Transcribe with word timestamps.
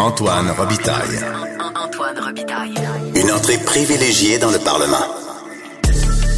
Antoine 0.00 0.50
Robitaille. 0.52 1.20
Antoine 1.76 2.18
Robitaille. 2.18 2.74
Une 3.14 3.30
entrée 3.30 3.58
privilégiée 3.58 4.38
dans 4.38 4.50
le 4.50 4.58
Parlement. 4.58 5.04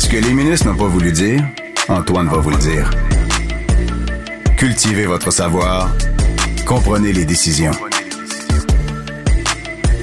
Ce 0.00 0.08
que 0.08 0.16
les 0.16 0.32
ministres 0.32 0.66
n'ont 0.66 0.76
pas 0.76 0.88
voulu 0.88 1.12
dire, 1.12 1.44
Antoine 1.88 2.26
va 2.26 2.38
vous 2.38 2.50
le 2.50 2.56
dire. 2.56 2.90
Cultivez 4.56 5.06
votre 5.06 5.30
savoir. 5.30 5.94
Comprenez 6.66 7.12
les 7.12 7.24
décisions. 7.24 7.70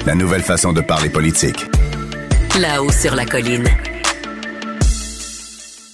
La 0.06 0.16
nouvelle 0.16 0.44
façon 0.44 0.72
de 0.72 0.80
parler 0.80 1.10
politique. 1.10 1.66
Là-haut 2.58 2.94
sur 2.94 3.14
la 3.14 3.26
colline. 3.26 3.68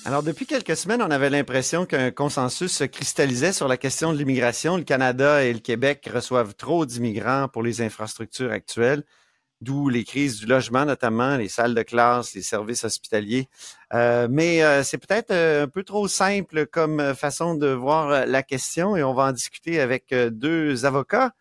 Alors, 0.08 0.22
depuis 0.22 0.46
quelques 0.46 0.78
semaines, 0.78 1.02
on 1.02 1.10
avait 1.10 1.32
l'impression 1.32 1.88
qu'un 1.88 2.12
consensus 2.12 2.72
se 2.72 2.84
cristallisait 2.84 3.54
sur 3.54 3.68
la 3.68 3.76
question 3.76 4.14
de 4.14 4.20
l'immigration. 4.20 4.78
Le 4.78 4.84
Canada 4.84 5.44
et 5.44 5.52
le 5.52 5.58
Québec 5.58 6.08
reçoivent 6.14 6.54
trop 6.54 6.86
d'immigrants 6.86 7.48
pour 7.48 7.64
les 7.64 7.82
infrastructures 7.82 8.52
actuelles, 8.52 9.02
d'où 9.62 9.90
les 9.90 10.04
crises 10.04 10.38
du 10.38 10.46
logement 10.46 10.86
notamment, 10.86 11.38
les 11.38 11.48
salles 11.48 11.74
de 11.74 11.82
classe, 11.82 12.36
les 12.36 12.44
services 12.44 12.84
hospitaliers. 12.84 13.50
Euh, 13.96 14.28
mais 14.30 14.64
euh, 14.64 14.84
c'est 14.84 15.00
peut-être 15.00 15.32
euh, 15.32 15.64
un 15.64 15.68
peu 15.68 15.82
trop 15.82 16.08
simple 16.08 16.68
comme 16.68 17.16
façon 17.16 17.56
de 17.56 17.70
voir 17.70 18.28
la 18.28 18.44
question 18.44 18.96
et 18.96 19.04
on 19.04 19.16
va 19.16 19.24
en 19.24 19.32
discuter 19.32 19.80
avec 19.80 20.14
deux 20.14 20.86
avocats. 20.86 21.32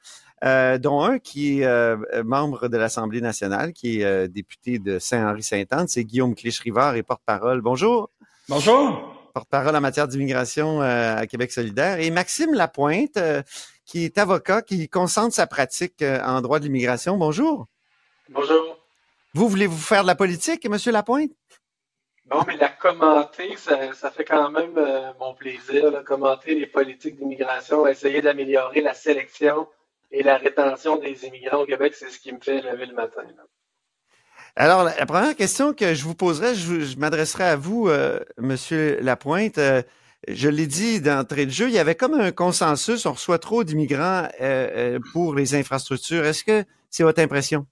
dont 0.42 1.02
un 1.02 1.19
qui 1.19 1.60
est 1.60 2.22
membre 2.24 2.69
de 2.69 2.78
l'Assemblée 2.78 3.20
nationale, 3.20 3.74
qui 3.74 4.00
est 4.00 4.28
député 4.28 4.78
de 4.78 4.98
Saint-Henri-Sainte-Anne, 4.98 5.88
c'est 5.88 6.05
Guillaume 6.05 6.34
Clich-Rivard 6.34 6.96
et 6.96 7.02
porte-parole. 7.02 7.60
Bonjour. 7.60 8.10
Bonjour. 8.47 9.30
Porte-parole 9.33 9.75
en 9.75 9.80
matière 9.80 10.07
d'immigration 10.07 10.83
euh, 10.83 11.16
à 11.16 11.27
Québec 11.27 11.51
solidaire. 11.51 11.98
Et 11.98 12.11
Maxime 12.11 12.53
Lapointe, 12.53 13.17
euh, 13.17 13.43
qui 13.87 14.05
est 14.05 14.19
avocat, 14.19 14.61
qui 14.61 14.87
concentre 14.91 15.34
sa 15.34 15.47
pratique 15.47 16.03
euh, 16.03 16.20
en 16.23 16.43
droit 16.43 16.59
de 16.59 16.65
l'immigration. 16.65 17.17
Bonjour. 17.17 17.67
Bonjour. 18.28 18.78
Vous 19.33 19.48
voulez 19.48 19.67
vous 19.67 19.78
faire 19.78 20.03
de 20.03 20.09
la 20.09 20.14
politique, 20.14 20.69
Monsieur 20.69 20.92
Lapointe? 20.92 21.31
Non, 22.31 22.42
mais 22.47 22.56
la 22.59 22.69
commenter, 22.69 23.56
ça, 23.56 24.11
fait 24.11 24.25
quand 24.25 24.51
même 24.51 24.79
mon 25.19 25.34
plaisir, 25.34 25.91
de 25.91 26.01
commenter 26.01 26.55
les 26.55 26.67
politiques 26.67 27.17
d'immigration, 27.17 27.86
essayer 27.86 28.20
d'améliorer 28.23 28.83
la 28.83 28.95
sélection 28.95 29.69
et 30.11 30.23
la 30.23 30.36
rétention 30.36 30.97
des 30.97 31.27
immigrants 31.27 31.62
au 31.62 31.67
Québec, 31.67 31.95
c'est 31.95 32.11
ce 32.11 32.19
qui 32.19 32.33
me 32.33 32.41
fait 32.41 32.62
lever 32.62 32.86
le 32.86 32.95
matin. 32.95 33.23
Alors, 34.56 34.84
la 34.84 35.06
première 35.06 35.34
question 35.34 35.72
que 35.74 35.94
je 35.94 36.05
vous 36.05 36.14
poserai, 36.14 36.55
je, 36.55 36.97
m'adresserai 36.97 37.42
à 37.42 37.56
vous, 37.56 37.88
euh, 37.88 38.20
Monsieur 38.38 39.00
Lapointe. 39.00 39.58
Euh, 39.58 39.83
je 40.28 40.48
l'ai 40.48 40.69
dit 40.69 41.00
d'entrée 41.00 41.44
de 41.44 41.50
jeu, 41.50 41.66
il 41.66 41.74
y 41.74 41.78
avait 41.80 41.96
comme 41.96 42.14
un 42.14 42.30
consensus, 42.30 43.05
on 43.05 43.12
reçoit 43.12 43.41
trop 43.41 43.64
d'immigrants 43.64 44.28
euh, 44.41 45.00
pour 45.12 45.34
les 45.34 45.56
infrastructures. 45.56 46.24
Est-ce 46.24 46.44
que 46.44 46.64
c'est 46.88 47.02
votre 47.02 47.20
impression? 47.20 47.66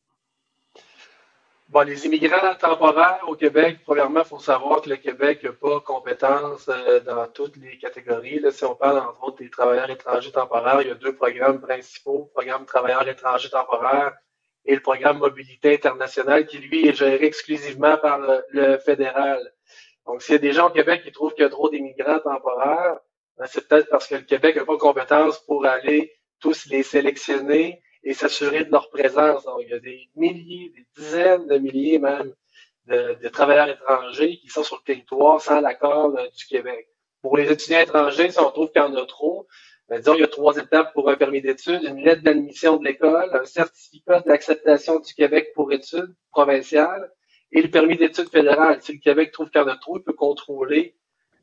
Bon, 1.69 1.87
les 1.87 2.05
immigrants 2.05 2.55
temporaires 2.59 3.21
au 3.29 3.37
Québec, 3.37 3.79
premièrement, 3.87 4.21
il 4.21 4.27
faut 4.27 4.41
savoir 4.41 4.83
que 4.83 4.91
le 4.91 4.97
Québec 4.97 5.45
n'a 5.45 5.53
pas 5.53 5.81
compétence 5.81 6.69
dans 7.07 7.27
toutes 7.29 7.57
les 7.59 7.79
catégories. 7.79 8.43
si 8.51 8.65
on 8.65 8.75
parle 8.75 8.99
entre 8.99 9.23
autres 9.23 9.39
des 9.39 9.49
travailleurs 9.49 9.89
étrangers 9.89 10.33
temporaires, 10.33 10.83
il 10.83 10.89
y 10.89 10.91
a 10.91 10.97
deux 10.97 11.15
programmes 11.15 11.61
principaux, 11.61 12.29
le 12.29 12.33
programme 12.35 12.67
travailleurs 12.67 13.09
étrangers 13.09 13.51
temporaires 13.51 14.13
et 14.65 14.75
le 14.75 14.81
programme 14.81 15.19
Mobilité 15.19 15.75
internationale 15.75 16.47
qui, 16.47 16.59
lui, 16.59 16.87
est 16.87 16.95
géré 16.95 17.25
exclusivement 17.25 17.97
par 17.97 18.21
le, 18.51 18.79
fédéral. 18.79 19.41
Donc, 20.07 20.23
s'il 20.23 20.35
y 20.35 20.37
a 20.37 20.41
des 20.41 20.53
gens 20.53 20.69
au 20.69 20.73
Québec 20.73 21.03
qui 21.05 21.13
trouvent 21.13 21.35
qu'il 21.35 21.43
y 21.43 21.47
a 21.47 21.51
trop 21.51 21.69
d'immigrants 21.69 22.21
temporaires, 22.21 22.99
ben, 23.39 23.47
c'est 23.47 23.67
peut-être 23.67 23.89
parce 23.91 24.07
que 24.07 24.17
le 24.17 24.23
Québec 24.23 24.57
n'a 24.57 24.65
pas 24.65 24.77
compétence 24.77 25.39
pour 25.47 25.65
aller 25.67 26.13
tous 26.41 26.67
les 26.67 26.83
sélectionner 26.83 27.81
et 28.05 28.15
s'assurer 28.15 28.65
de 28.65 28.71
leur 28.71 28.91
présence. 28.91 29.45
Donc, 29.45 29.61
il 29.63 29.71
y 29.71 29.75
a 29.75 29.79
des 29.79 30.09
milliers, 30.17 30.73
des 30.75 30.87
dizaines 30.97 31.47
de 31.47 31.59
milliers 31.59 31.99
même 31.99 32.33
de, 32.87 33.17
de 33.23 33.29
travailleurs 33.29 33.69
étrangers 33.69 34.39
qui 34.39 34.49
sont 34.49 34.65
sur 34.65 34.77
le 34.77 34.83
territoire 34.83 35.41
sans 35.41 35.61
l'accord 35.61 36.17
euh, 36.19 36.29
du 36.37 36.47
Québec. 36.47 36.89
Pour 37.21 37.37
les 37.37 37.51
étudiants 37.51 37.81
étrangers, 37.81 38.31
si 38.31 38.41
on 38.41 38.51
trouve 38.51 38.71
qu'il 38.73 38.83
y 38.83 38.85
en 38.85 38.95
a 38.97 39.07
trop, 39.07 39.47
ben, 39.89 39.99
disons, 39.99 40.15
il 40.15 40.21
y 40.21 40.25
a 40.25 40.29
trois 40.29 40.57
étapes 40.57 40.93
pour 40.93 41.11
un 41.11 41.17
permis 41.17 41.43
d'études, 41.43 41.83
une 41.83 42.03
lettre 42.03 42.23
d'admission 42.23 42.77
de 42.77 42.85
l'école, 42.85 43.31
un 43.35 43.45
certificat 43.45 44.21
d'acceptation 44.21 45.01
du 45.01 45.13
Québec 45.15 45.53
pour 45.55 45.73
études 45.73 46.15
provinciales 46.31 47.11
et 47.53 47.61
le 47.61 47.71
permis 47.71 47.97
d'études 47.97 48.31
fédéral. 48.31 48.81
Si 48.83 48.93
le 48.93 48.99
Québec 48.99 49.33
trouve 49.33 49.51
qu'il 49.51 49.61
y 49.61 49.65
en 49.65 49.69
a 49.69 49.77
trop, 49.77 49.99
il 49.99 50.03
peut 50.03 50.15
contrôler 50.15 50.97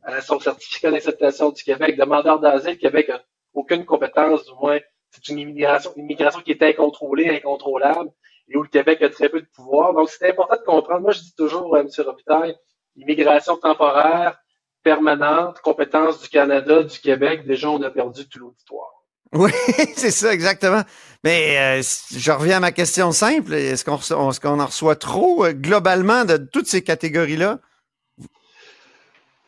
euh, 0.07 0.21
son 0.21 0.39
certificat 0.39 0.91
d'acceptation 0.91 1.51
du 1.51 1.63
Québec. 1.63 1.97
Demandeur 1.97 2.39
d'asile, 2.39 2.71
le 2.71 2.77
Québec 2.77 3.09
n'a 3.09 3.21
aucune 3.53 3.85
compétence, 3.85 4.45
du 4.45 4.53
moins, 4.59 4.79
c'est 5.11 5.27
une 5.29 5.39
immigration, 5.39 5.91
une 5.95 6.05
immigration 6.05 6.41
qui 6.41 6.51
est 6.51 6.63
incontrôlée, 6.63 7.29
incontrôlable, 7.29 8.09
et 8.47 8.57
où 8.57 8.63
le 8.63 8.69
Québec 8.69 9.01
a 9.01 9.09
très 9.09 9.29
peu 9.29 9.41
de 9.41 9.47
pouvoir. 9.47 9.93
Donc, 9.93 10.09
c'est 10.09 10.29
important 10.29 10.55
de 10.55 10.65
comprendre. 10.65 11.01
Moi, 11.01 11.11
je 11.11 11.21
dis 11.21 11.35
toujours, 11.35 11.75
euh, 11.75 11.81
M. 11.81 11.89
Robitaille, 11.99 12.55
immigration 12.95 13.57
temporaire, 13.57 14.39
permanente, 14.83 15.59
compétence 15.61 16.21
du 16.21 16.29
Canada, 16.29 16.83
du 16.83 16.99
Québec, 16.99 17.45
déjà 17.45 17.69
on 17.69 17.81
a 17.81 17.89
perdu 17.89 18.27
tout 18.27 18.39
l'auditoire. 18.39 18.89
Oui, 19.33 19.51
c'est 19.95 20.09
ça, 20.09 20.33
exactement. 20.33 20.81
Mais 21.23 21.79
euh, 21.79 21.83
je 22.17 22.31
reviens 22.31 22.57
à 22.57 22.59
ma 22.59 22.71
question 22.71 23.11
simple. 23.11 23.53
Est-ce 23.53 23.85
qu'on 23.85 23.97
est 23.97 24.61
en 24.61 24.65
reçoit 24.65 24.95
trop 24.95 25.45
euh, 25.45 25.53
globalement 25.53 26.25
de 26.25 26.37
toutes 26.37 26.65
ces 26.65 26.81
catégories-là? 26.81 27.59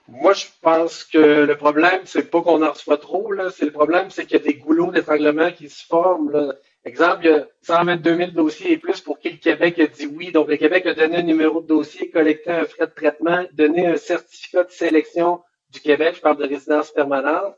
Moi, 0.07 0.33
je 0.33 0.45
pense 0.61 1.03
que 1.05 1.17
le 1.17 1.57
problème, 1.57 2.01
c'est 2.05 2.29
pas 2.29 2.41
qu'on 2.41 2.61
en 2.63 2.71
reçoit 2.71 2.97
trop. 2.97 3.31
Là. 3.31 3.47
Le 3.59 3.71
problème, 3.71 4.11
c'est 4.11 4.25
qu'il 4.25 4.37
y 4.37 4.41
a 4.41 4.43
des 4.43 4.55
goulots 4.55 4.91
d'étranglement 4.91 5.51
qui 5.51 5.69
se 5.69 5.85
forment. 5.85 6.31
Là. 6.31 6.53
Exemple, 6.83 7.25
il 7.25 7.29
y 7.29 7.33
a 7.33 7.47
122 7.61 8.17
000 8.17 8.31
dossiers 8.31 8.71
et 8.71 8.77
plus 8.77 9.01
pour 9.01 9.19
qui 9.19 9.29
le 9.29 9.37
Québec 9.37 9.77
a 9.79 9.85
dit 9.85 10.07
oui. 10.07 10.31
Donc, 10.31 10.49
le 10.49 10.57
Québec 10.57 10.85
a 10.87 10.93
donné 10.95 11.17
un 11.17 11.23
numéro 11.23 11.61
de 11.61 11.67
dossier, 11.67 12.09
collecté 12.09 12.49
un 12.49 12.65
frais 12.65 12.87
de 12.87 12.91
traitement, 12.91 13.45
donné 13.53 13.85
un 13.85 13.97
certificat 13.97 14.63
de 14.63 14.71
sélection 14.71 15.41
du 15.69 15.79
Québec, 15.79 16.15
je 16.15 16.21
parle 16.21 16.37
de 16.37 16.47
résidence 16.47 16.91
permanente. 16.91 17.55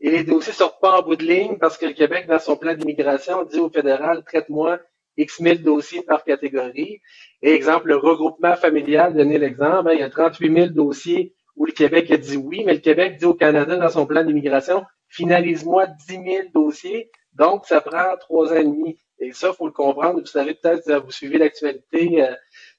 Et 0.00 0.10
les 0.10 0.24
dossiers 0.24 0.52
sortent 0.52 0.80
pas 0.80 0.98
en 0.98 1.02
bout 1.02 1.16
de 1.16 1.24
ligne 1.24 1.58
parce 1.58 1.78
que 1.78 1.86
le 1.86 1.92
Québec, 1.92 2.26
dans 2.26 2.38
son 2.38 2.56
plan 2.56 2.74
d'immigration, 2.74 3.44
dit 3.44 3.60
au 3.60 3.70
fédéral, 3.70 4.24
traite-moi 4.24 4.80
X 5.16 5.40
mille 5.40 5.62
dossiers 5.62 6.02
par 6.02 6.24
catégorie. 6.24 7.00
Et 7.42 7.52
exemple, 7.52 7.88
le 7.88 7.96
regroupement 7.96 8.56
familial, 8.56 9.14
donner 9.14 9.38
l'exemple, 9.38 9.88
hein, 9.88 9.94
il 9.94 10.00
y 10.00 10.02
a 10.02 10.10
38 10.10 10.54
000 10.54 10.66
dossiers 10.70 11.34
où 11.54 11.64
le 11.64 11.72
Québec 11.72 12.10
a 12.10 12.18
dit 12.18 12.36
oui, 12.36 12.64
mais 12.66 12.74
le 12.74 12.80
Québec 12.80 13.16
dit 13.16 13.24
au 13.24 13.32
Canada, 13.32 13.76
dans 13.76 13.88
son 13.88 14.06
plan 14.06 14.24
d'immigration, 14.24 14.84
finalise-moi 15.08 15.86
10 16.08 16.12
000 16.12 16.24
dossiers 16.52 17.10
donc, 17.38 17.66
ça 17.66 17.80
prend 17.80 18.16
trois 18.18 18.52
ans 18.52 18.56
et 18.56 18.64
demi. 18.64 18.98
Et 19.18 19.32
ça, 19.32 19.52
faut 19.52 19.66
le 19.66 19.72
comprendre. 19.72 20.20
Vous 20.20 20.26
savez 20.26 20.54
peut-être, 20.54 20.90
vous 21.04 21.10
suivez 21.10 21.38
l'actualité 21.38 22.22
euh, 22.22 22.34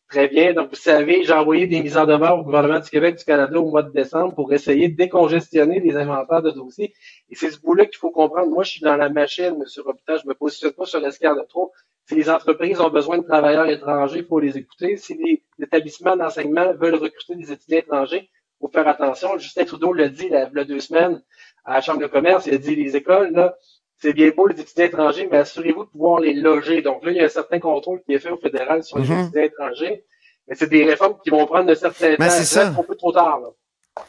très 0.10 0.28
bien. 0.28 0.54
Donc, 0.54 0.70
vous 0.70 0.76
savez, 0.76 1.24
j'ai 1.24 1.34
envoyé 1.34 1.68
des 1.68 1.82
mises 1.82 1.98
en 1.98 2.06
demeure 2.06 2.40
au 2.40 2.44
gouvernement 2.44 2.80
du 2.80 2.90
Québec, 2.90 3.18
du 3.18 3.26
Canada 3.26 3.60
au 3.60 3.70
mois 3.70 3.84
de 3.84 3.92
décembre 3.92 4.34
pour 4.36 4.52
essayer 4.54 4.90
de 4.90 4.96
décongestionner 4.96 5.80
les 5.80 5.96
inventaires 5.96 6.42
de 6.42 6.52
dossiers. 6.52 6.94
Et 7.30 7.36
c'est 7.36 7.52
ce 7.52 7.60
bout-là 7.60 7.86
qu'il 7.86 7.98
faut 7.98 8.12
comprendre. 8.12 8.50
Moi, 8.50 8.64
je 8.64 8.72
suis 8.72 8.82
dans 8.82 8.96
la 8.96 9.10
machine, 9.10 9.56
M. 9.60 9.64
Robitaille. 9.84 10.20
Je 10.24 10.28
me 10.28 10.34
positionne 10.34 10.72
pas 10.72 10.86
sur 10.86 11.00
l'escalier 11.00 11.40
de 11.40 11.46
trop. 11.48 11.72
Si 12.08 12.16
les 12.16 12.30
entreprises 12.30 12.80
ont 12.80 12.90
besoin 12.90 13.18
de 13.18 13.24
travailleurs 13.24 13.68
étrangers, 13.68 14.20
il 14.20 14.26
faut 14.26 14.40
les 14.40 14.58
écouter. 14.58 14.96
Si 14.98 15.16
les 15.16 15.44
établissements 15.62 16.16
d'enseignement 16.16 16.74
veulent 16.74 16.96
recruter 16.96 17.36
des 17.36 17.52
étudiants 17.52 17.80
étrangers, 17.80 18.30
il 18.30 18.58
faut 18.62 18.70
faire 18.70 18.88
attention. 18.88 19.38
Justin 19.38 19.66
Trudeau 19.66 19.94
l'a 19.94 20.08
dit 20.08 20.26
il 20.26 20.32
y 20.32 20.36
a 20.36 20.66
deux 20.66 20.80
semaines 20.80 21.22
à 21.66 21.74
la 21.74 21.82
Chambre 21.82 22.00
de 22.00 22.08
commerce. 22.08 22.48
Il 22.48 22.54
a 22.54 22.58
dit 22.58 22.76
les 22.76 22.96
écoles, 22.96 23.34
là, 23.34 23.58
c'est 24.00 24.14
bien 24.14 24.30
beau 24.36 24.48
les 24.48 24.60
étudiants 24.60 24.86
étrangers, 24.86 25.28
mais 25.32 25.38
assurez-vous 25.38 25.86
de 25.86 25.90
pouvoir 25.90 26.20
les 26.20 26.34
loger. 26.34 26.82
Donc 26.82 27.04
là, 27.04 27.12
il 27.12 27.18
y 27.18 27.20
a 27.20 27.26
un 27.26 27.30
certain 27.30 27.60
contrôle 27.60 28.02
qui 28.06 28.14
est 28.14 28.20
fait 28.20 28.30
au 28.30 28.38
fédéral 28.38 28.84
sur 28.84 29.00
les 29.00 29.08
mhm. 29.08 29.22
étudiants 29.22 29.44
étrangers. 29.44 30.04
Mais 30.48 30.56
c'est 30.56 30.70
des 30.70 30.86
réformes 30.86 31.16
qui 31.24 31.30
vont 31.30 31.46
prendre 31.46 31.70
un 31.70 31.76
certain 31.76 32.16
temps. 32.16 32.30
C'est 32.30 32.46
ça. 32.46 32.68
un 32.68 32.84
peu 32.84 32.96
trop 32.96 33.12
tard. 33.12 33.40
Là. 33.40 34.04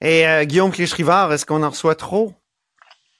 Et 0.00 0.26
euh, 0.26 0.44
Guillaume 0.44 0.72
Clichrivard, 0.72 1.32
est-ce 1.32 1.44
qu'on 1.44 1.62
en 1.62 1.70
reçoit 1.70 1.94
trop? 1.94 2.32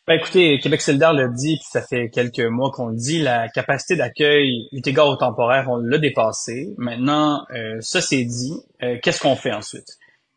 Ben 0.08 0.14
écoutez, 0.14 0.58
Québec 0.58 0.80
solidaire 0.80 1.12
le 1.12 1.28
dit, 1.28 1.58
puis 1.58 1.68
ça 1.70 1.80
fait 1.80 2.10
quelques 2.10 2.40
mois 2.40 2.72
qu'on 2.72 2.88
le 2.88 2.96
dit, 2.96 3.20
la 3.20 3.48
capacité 3.48 3.94
d'accueil, 3.94 4.66
eu 4.72 4.80
égard 4.84 5.06
au 5.06 5.14
temporaire, 5.14 5.66
on 5.70 5.76
l'a 5.76 5.98
dépassé. 5.98 6.74
Maintenant, 6.76 7.44
euh, 7.54 7.76
ça 7.80 8.00
c'est 8.00 8.24
dit, 8.24 8.54
euh, 8.82 8.98
qu'est-ce 9.00 9.20
qu'on 9.20 9.36
fait 9.36 9.52
ensuite? 9.52 9.86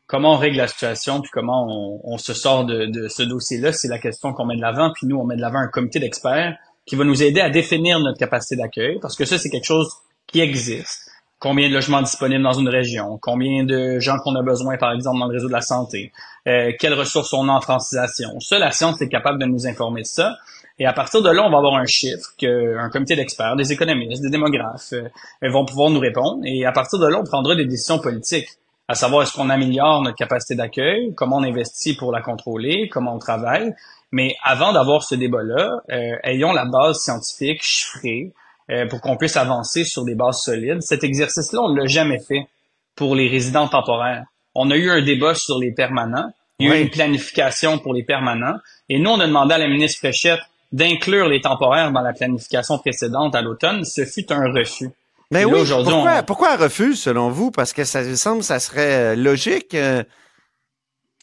Comment 0.07 0.33
on 0.33 0.37
règle 0.37 0.57
la 0.57 0.67
situation, 0.67 1.21
puis 1.21 1.31
comment 1.31 2.01
on, 2.03 2.17
se 2.17 2.33
sort 2.33 2.65
de, 2.65 3.07
ce 3.07 3.23
dossier-là, 3.23 3.73
c'est 3.73 3.87
la 3.87 3.99
question 3.99 4.33
qu'on 4.33 4.45
met 4.45 4.55
de 4.55 4.61
l'avant. 4.61 4.91
Puis 4.93 5.07
nous, 5.07 5.17
on 5.17 5.25
met 5.25 5.35
de 5.35 5.41
l'avant 5.41 5.59
un 5.59 5.67
comité 5.67 5.99
d'experts 5.99 6.55
qui 6.85 6.95
va 6.95 7.03
nous 7.03 7.23
aider 7.23 7.41
à 7.41 7.49
définir 7.49 7.99
notre 7.99 8.19
capacité 8.19 8.55
d'accueil, 8.55 8.99
parce 9.01 9.15
que 9.15 9.25
ça, 9.25 9.37
c'est 9.37 9.49
quelque 9.49 9.65
chose 9.65 9.91
qui 10.27 10.39
existe. 10.39 11.09
Combien 11.39 11.67
de 11.67 11.73
logements 11.73 12.01
disponibles 12.01 12.43
dans 12.43 12.53
une 12.53 12.69
région, 12.69 13.19
combien 13.21 13.63
de 13.63 13.99
gens 13.99 14.17
qu'on 14.19 14.35
a 14.35 14.41
besoin, 14.41 14.77
par 14.77 14.93
exemple, 14.93 15.19
dans 15.19 15.27
le 15.27 15.33
réseau 15.33 15.47
de 15.47 15.53
la 15.53 15.61
santé, 15.61 16.11
euh, 16.47 16.71
quelles 16.79 16.93
ressources 16.93 17.33
on 17.33 17.49
a 17.49 17.51
en 17.51 17.61
francisation? 17.61 18.39
Ça, 18.39 18.57
la 18.57 18.71
science 18.71 19.01
est 19.01 19.09
capable 19.09 19.39
de 19.39 19.45
nous 19.45 19.67
informer 19.67 20.01
de 20.01 20.07
ça. 20.07 20.37
Et 20.77 20.85
à 20.85 20.93
partir 20.93 21.21
de 21.21 21.29
là, 21.29 21.43
on 21.45 21.49
va 21.49 21.57
avoir 21.57 21.75
un 21.75 21.85
chiffre 21.85 22.33
qu'un 22.37 22.89
comité 22.89 23.15
d'experts, 23.15 23.55
des 23.55 23.71
économistes, 23.71 24.21
des 24.21 24.29
démographes 24.29 24.93
euh, 24.93 25.09
vont 25.49 25.65
pouvoir 25.65 25.89
nous 25.89 25.99
répondre. 25.99 26.41
Et 26.45 26.65
à 26.65 26.71
partir 26.71 26.99
de 26.99 27.07
là, 27.07 27.19
on 27.19 27.23
prendra 27.23 27.55
des 27.55 27.65
décisions 27.65 27.99
politiques 27.99 28.49
à 28.87 28.95
savoir 28.95 29.23
est-ce 29.23 29.33
qu'on 29.33 29.49
améliore 29.49 30.01
notre 30.01 30.17
capacité 30.17 30.55
d'accueil, 30.55 31.13
comment 31.15 31.37
on 31.37 31.43
investit 31.43 31.95
pour 31.95 32.11
la 32.11 32.21
contrôler, 32.21 32.87
comment 32.89 33.15
on 33.15 33.19
travaille. 33.19 33.73
Mais 34.11 34.35
avant 34.43 34.73
d'avoir 34.73 35.03
ce 35.03 35.15
débat-là, 35.15 35.81
euh, 35.91 36.15
ayons 36.23 36.53
la 36.53 36.65
base 36.65 36.99
scientifique 36.99 37.63
chiffrée 37.63 38.31
euh, 38.71 38.87
pour 38.87 39.01
qu'on 39.01 39.17
puisse 39.17 39.37
avancer 39.37 39.83
sur 39.83 40.05
des 40.05 40.15
bases 40.15 40.41
solides. 40.41 40.81
Cet 40.81 41.03
exercice-là, 41.03 41.59
on 41.61 41.73
ne 41.73 41.81
l'a 41.81 41.87
jamais 41.87 42.19
fait 42.19 42.47
pour 42.95 43.15
les 43.15 43.27
résidents 43.27 43.67
temporaires. 43.67 44.25
On 44.53 44.71
a 44.71 44.75
eu 44.75 44.89
un 44.89 45.01
débat 45.01 45.35
sur 45.35 45.59
les 45.59 45.71
permanents. 45.71 46.31
Il 46.59 46.69
y 46.69 46.71
a 46.71 46.79
eu 46.79 46.83
une 46.83 46.89
planification 46.89 47.79
pour 47.79 47.93
les 47.93 48.03
permanents. 48.03 48.55
Et 48.87 48.99
nous, 48.99 49.09
on 49.09 49.19
a 49.19 49.27
demandé 49.27 49.55
à 49.55 49.57
la 49.57 49.67
ministre 49.67 49.99
Fréchette 49.99 50.39
d'inclure 50.71 51.27
les 51.27 51.41
temporaires 51.41 51.91
dans 51.91 52.01
la 52.01 52.13
planification 52.13 52.77
précédente 52.77 53.35
à 53.35 53.41
l'automne. 53.41 53.83
Ce 53.83 54.05
fut 54.05 54.31
un 54.31 54.51
refus. 54.53 54.91
Mais 55.35 55.45
oui, 55.45 55.69
pourquoi, 55.69 56.23
pourquoi 56.23 56.53
un 56.53 56.57
refus, 56.57 56.95
selon 56.95 57.29
vous? 57.29 57.51
Parce 57.51 57.73
que 57.73 57.83
ça 57.83 58.15
semble 58.15 58.43
ça 58.43 58.59
serait 58.59 59.13
euh, 59.13 59.15
logique. 59.15 59.73
Euh. 59.75 60.03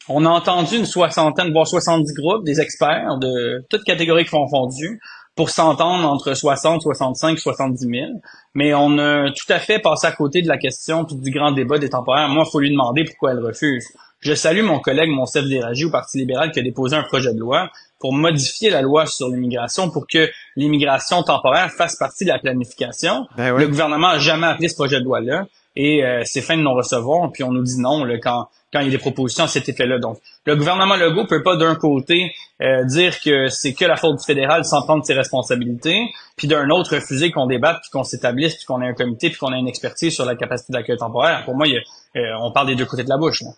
On 0.08 0.26
a 0.26 0.28
entendu 0.28 0.76
une 0.76 0.84
soixantaine, 0.84 1.52
voire 1.52 1.66
70 1.66 2.12
groupes, 2.14 2.44
des 2.44 2.60
experts 2.60 3.18
de 3.18 3.64
toutes 3.70 3.84
catégories 3.84 4.26
confondues, 4.26 5.00
pour 5.34 5.48
s'entendre 5.50 6.06
entre 6.06 6.34
60, 6.34 6.82
65, 6.82 7.38
70 7.38 7.78
000. 7.78 8.10
Mais 8.54 8.74
on 8.74 8.98
a 8.98 9.30
tout 9.30 9.50
à 9.50 9.58
fait 9.58 9.78
passé 9.78 10.06
à 10.06 10.12
côté 10.12 10.42
de 10.42 10.48
la 10.48 10.58
question 10.58 11.04
du 11.04 11.30
grand 11.30 11.52
débat 11.52 11.78
des 11.78 11.88
temporaires. 11.88 12.28
Moi, 12.28 12.44
il 12.46 12.50
faut 12.50 12.60
lui 12.60 12.70
demander 12.70 13.04
pourquoi 13.04 13.32
elle 13.32 13.40
refuse. 13.40 13.86
Je 14.20 14.34
salue 14.34 14.62
mon 14.62 14.78
collègue 14.78 15.08
Monsef 15.08 15.46
Déragi 15.46 15.86
au 15.86 15.90
Parti 15.90 16.18
libéral 16.18 16.52
qui 16.52 16.60
a 16.60 16.62
déposé 16.62 16.94
un 16.94 17.02
projet 17.02 17.32
de 17.32 17.40
loi 17.40 17.70
pour 18.02 18.12
modifier 18.12 18.68
la 18.68 18.82
loi 18.82 19.06
sur 19.06 19.28
l'immigration 19.28 19.88
pour 19.88 20.08
que 20.08 20.28
l'immigration 20.56 21.22
temporaire 21.22 21.70
fasse 21.70 21.94
partie 21.94 22.24
de 22.24 22.30
la 22.30 22.40
planification. 22.40 23.28
Ben 23.36 23.56
Le 23.56 23.68
gouvernement 23.68 24.08
n'a 24.08 24.18
jamais 24.18 24.48
appelé 24.48 24.68
ce 24.68 24.74
projet 24.74 24.98
de 24.98 25.04
loi-là 25.04 25.46
et 25.76 26.04
euh, 26.04 26.22
c'est 26.24 26.40
fin 26.40 26.56
de 26.56 26.62
non-recevoir, 26.62 27.30
puis 27.32 27.44
on 27.44 27.52
nous 27.52 27.62
dit 27.62 27.80
non 27.80 28.04
là, 28.04 28.18
quand, 28.18 28.48
quand 28.72 28.80
il 28.80 28.86
y 28.86 28.88
a 28.88 28.90
des 28.90 28.98
propositions 28.98 29.44
à 29.44 29.46
cet 29.46 29.68
effet-là. 29.68 30.00
Donc, 30.00 30.18
le 30.46 30.56
gouvernement 30.56 30.96
Legault 30.96 31.26
peut 31.28 31.44
pas 31.44 31.56
d'un 31.56 31.76
côté 31.76 32.34
euh, 32.60 32.84
dire 32.86 33.20
que 33.20 33.46
c'est 33.46 33.72
que 33.72 33.84
la 33.84 33.96
faute 33.96 34.18
du 34.18 34.24
fédéral 34.24 34.64
sans 34.64 34.82
prendre 34.82 35.04
ses 35.04 35.14
responsabilités, 35.14 36.08
puis 36.36 36.48
d'un 36.48 36.68
autre 36.70 36.96
refuser 36.96 37.30
qu'on 37.30 37.46
débatte, 37.46 37.78
puis 37.82 37.90
qu'on 37.92 38.04
s'établisse, 38.04 38.56
puis 38.56 38.64
qu'on 38.66 38.82
ait 38.82 38.88
un 38.88 38.94
comité, 38.94 39.30
puis 39.30 39.38
qu'on 39.38 39.52
ait 39.52 39.60
une 39.60 39.68
expertise 39.68 40.12
sur 40.12 40.26
la 40.26 40.34
capacité 40.34 40.72
d'accueil 40.72 40.96
temporaire. 40.96 41.44
Pour 41.44 41.54
moi, 41.54 41.68
il 41.68 41.80
euh, 42.16 42.20
on 42.42 42.50
parle 42.50 42.66
des 42.66 42.74
deux 42.74 42.84
côtés 42.84 43.04
de 43.04 43.08
la 43.08 43.16
bouche. 43.16 43.42
Là. 43.42 43.50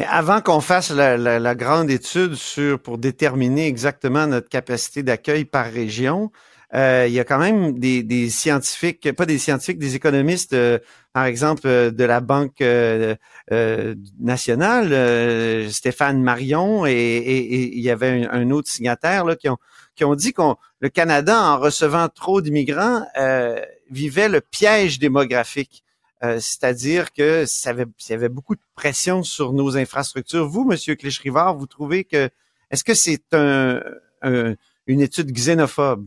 Mais 0.00 0.06
avant 0.06 0.40
qu'on 0.40 0.62
fasse 0.62 0.90
la, 0.90 1.54
grande 1.54 1.90
étude 1.90 2.34
sur 2.34 2.80
pour 2.80 2.96
déterminer 2.96 3.66
exactement 3.66 4.26
notre 4.26 4.48
capacité 4.48 5.02
d'accueil 5.02 5.44
par 5.44 5.66
région, 5.66 6.32
euh, 6.72 7.04
il 7.06 7.12
y 7.12 7.20
a 7.20 7.24
quand 7.24 7.38
même 7.38 7.78
des, 7.78 8.30
scientifiques, 8.30 9.12
pas 9.12 9.26
des 9.26 9.36
scientifiques, 9.36 9.78
des 9.78 9.96
économistes, 9.96 10.54
euh, 10.54 10.78
par 11.12 11.26
exemple 11.26 11.66
euh, 11.66 11.90
de 11.90 12.04
la 12.04 12.20
Banque 12.20 12.62
nationale, 14.18 15.70
Stéphane 15.70 16.22
Marion, 16.22 16.86
et, 16.86 17.70
il 17.74 17.80
y 17.82 17.90
avait 17.90 18.26
un, 18.26 18.50
autre 18.52 18.70
signataire 18.70 19.26
là, 19.26 19.36
qui 19.36 19.50
ont 19.50 19.58
qui 19.96 20.06
ont 20.06 20.14
dit 20.14 20.32
qu'on 20.32 20.56
le 20.78 20.88
Canada, 20.88 21.38
en 21.38 21.58
recevant 21.58 22.08
trop 22.08 22.40
d'immigrants, 22.40 23.04
vivait 23.90 24.30
le 24.30 24.40
piège 24.40 24.98
démographique. 24.98 25.84
Euh, 26.22 26.38
c'est-à-dire 26.38 27.12
que 27.12 27.46
ça 27.46 27.70
avait, 27.70 27.86
y 28.08 28.12
avait 28.12 28.28
beaucoup 28.28 28.54
de 28.54 28.60
pression 28.74 29.22
sur 29.22 29.52
nos 29.52 29.76
infrastructures. 29.76 30.46
Vous, 30.46 30.64
Monsieur 30.64 30.94
Clich-Rivard, 30.94 31.56
vous 31.56 31.66
trouvez 31.66 32.04
que 32.04 32.28
est-ce 32.70 32.84
que 32.84 32.94
c'est 32.94 33.32
un, 33.32 33.80
une 34.86 35.00
étude 35.00 35.32
xénophobe? 35.32 36.06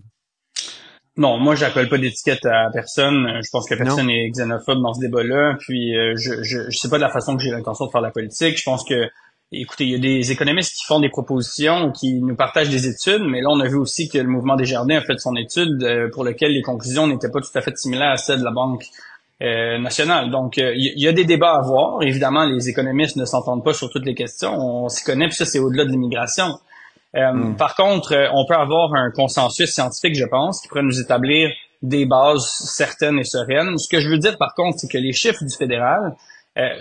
Non, 1.15 1.37
moi, 1.37 1.55
j'appelle 1.55 1.89
pas 1.89 1.97
d'étiquette 1.97 2.45
à 2.45 2.69
personne. 2.71 3.39
Je 3.43 3.49
pense 3.51 3.67
que 3.67 3.75
personne 3.75 4.07
n'est 4.07 4.29
xénophobe 4.29 4.81
dans 4.81 4.93
ce 4.93 5.01
débat-là. 5.01 5.57
Puis, 5.59 5.97
euh, 5.97 6.15
je, 6.15 6.43
je, 6.43 6.69
je 6.69 6.77
sais 6.77 6.89
pas 6.89 6.97
de 6.97 7.03
la 7.03 7.09
façon 7.09 7.35
que 7.35 7.43
j'ai 7.43 7.51
l'intention 7.51 7.85
de 7.85 7.91
faire 7.91 8.01
la 8.01 8.11
politique. 8.11 8.57
Je 8.57 8.63
pense 8.63 8.83
que, 8.83 9.09
écoutez, 9.51 9.83
il 9.85 9.91
y 9.91 9.95
a 9.95 9.99
des 9.99 10.31
économistes 10.31 10.75
qui 10.75 10.85
font 10.85 10.99
des 10.99 11.09
propositions, 11.09 11.91
qui 11.91 12.15
nous 12.15 12.35
partagent 12.35 12.69
des 12.69 12.87
études, 12.87 13.21
mais 13.21 13.41
là, 13.41 13.49
on 13.51 13.59
a 13.59 13.67
vu 13.67 13.75
aussi 13.75 14.09
que 14.09 14.17
le 14.17 14.27
mouvement 14.27 14.55
des 14.55 14.65
jardins 14.65 14.97
a 14.97 15.01
fait 15.01 15.19
son 15.19 15.35
étude 15.35 15.83
euh, 15.83 16.09
pour 16.11 16.23
lequel 16.23 16.51
les 16.51 16.61
conclusions 16.63 17.05
n'étaient 17.05 17.29
pas 17.29 17.41
tout 17.41 17.55
à 17.55 17.61
fait 17.61 17.77
similaires 17.77 18.11
à 18.11 18.17
celles 18.17 18.39
de 18.39 18.45
la 18.45 18.51
Banque 18.51 18.85
euh, 19.41 19.77
national. 19.79 20.29
Donc, 20.29 20.57
il 20.57 20.63
euh, 20.63 20.73
y, 20.75 21.07
a 21.07 21.11
des 21.11 21.25
débats 21.25 21.53
à 21.53 21.57
avoir. 21.57 22.01
Évidemment, 22.03 22.45
les 22.45 22.69
économistes 22.69 23.17
ne 23.17 23.25
s'entendent 23.25 23.63
pas 23.63 23.73
sur 23.73 23.89
toutes 23.89 24.05
les 24.05 24.13
questions. 24.13 24.53
On 24.53 24.89
s'y 24.89 25.03
connaît, 25.03 25.25
puis 25.27 25.35
ça, 25.35 25.45
c'est 25.45 25.59
au-delà 25.59 25.85
de 25.85 25.89
l'immigration. 25.89 26.59
Euh, 27.15 27.33
hmm. 27.33 27.57
Par 27.57 27.75
contre, 27.75 28.15
on 28.33 28.45
peut 28.45 28.55
avoir 28.55 28.93
un 28.93 29.11
consensus 29.11 29.73
scientifique, 29.73 30.15
je 30.15 30.25
pense, 30.25 30.61
qui 30.61 30.67
pourrait 30.67 30.83
nous 30.83 30.99
établir 30.99 31.49
des 31.81 32.05
bases 32.05 32.45
certaines 32.45 33.19
et 33.19 33.23
sereines. 33.23 33.77
Ce 33.77 33.89
que 33.89 33.99
je 33.99 34.07
veux 34.07 34.19
dire, 34.19 34.37
par 34.37 34.53
contre, 34.53 34.77
c'est 34.79 34.87
que 34.87 34.97
les 34.97 35.13
chiffres 35.13 35.43
du 35.43 35.53
fédéral 35.53 36.15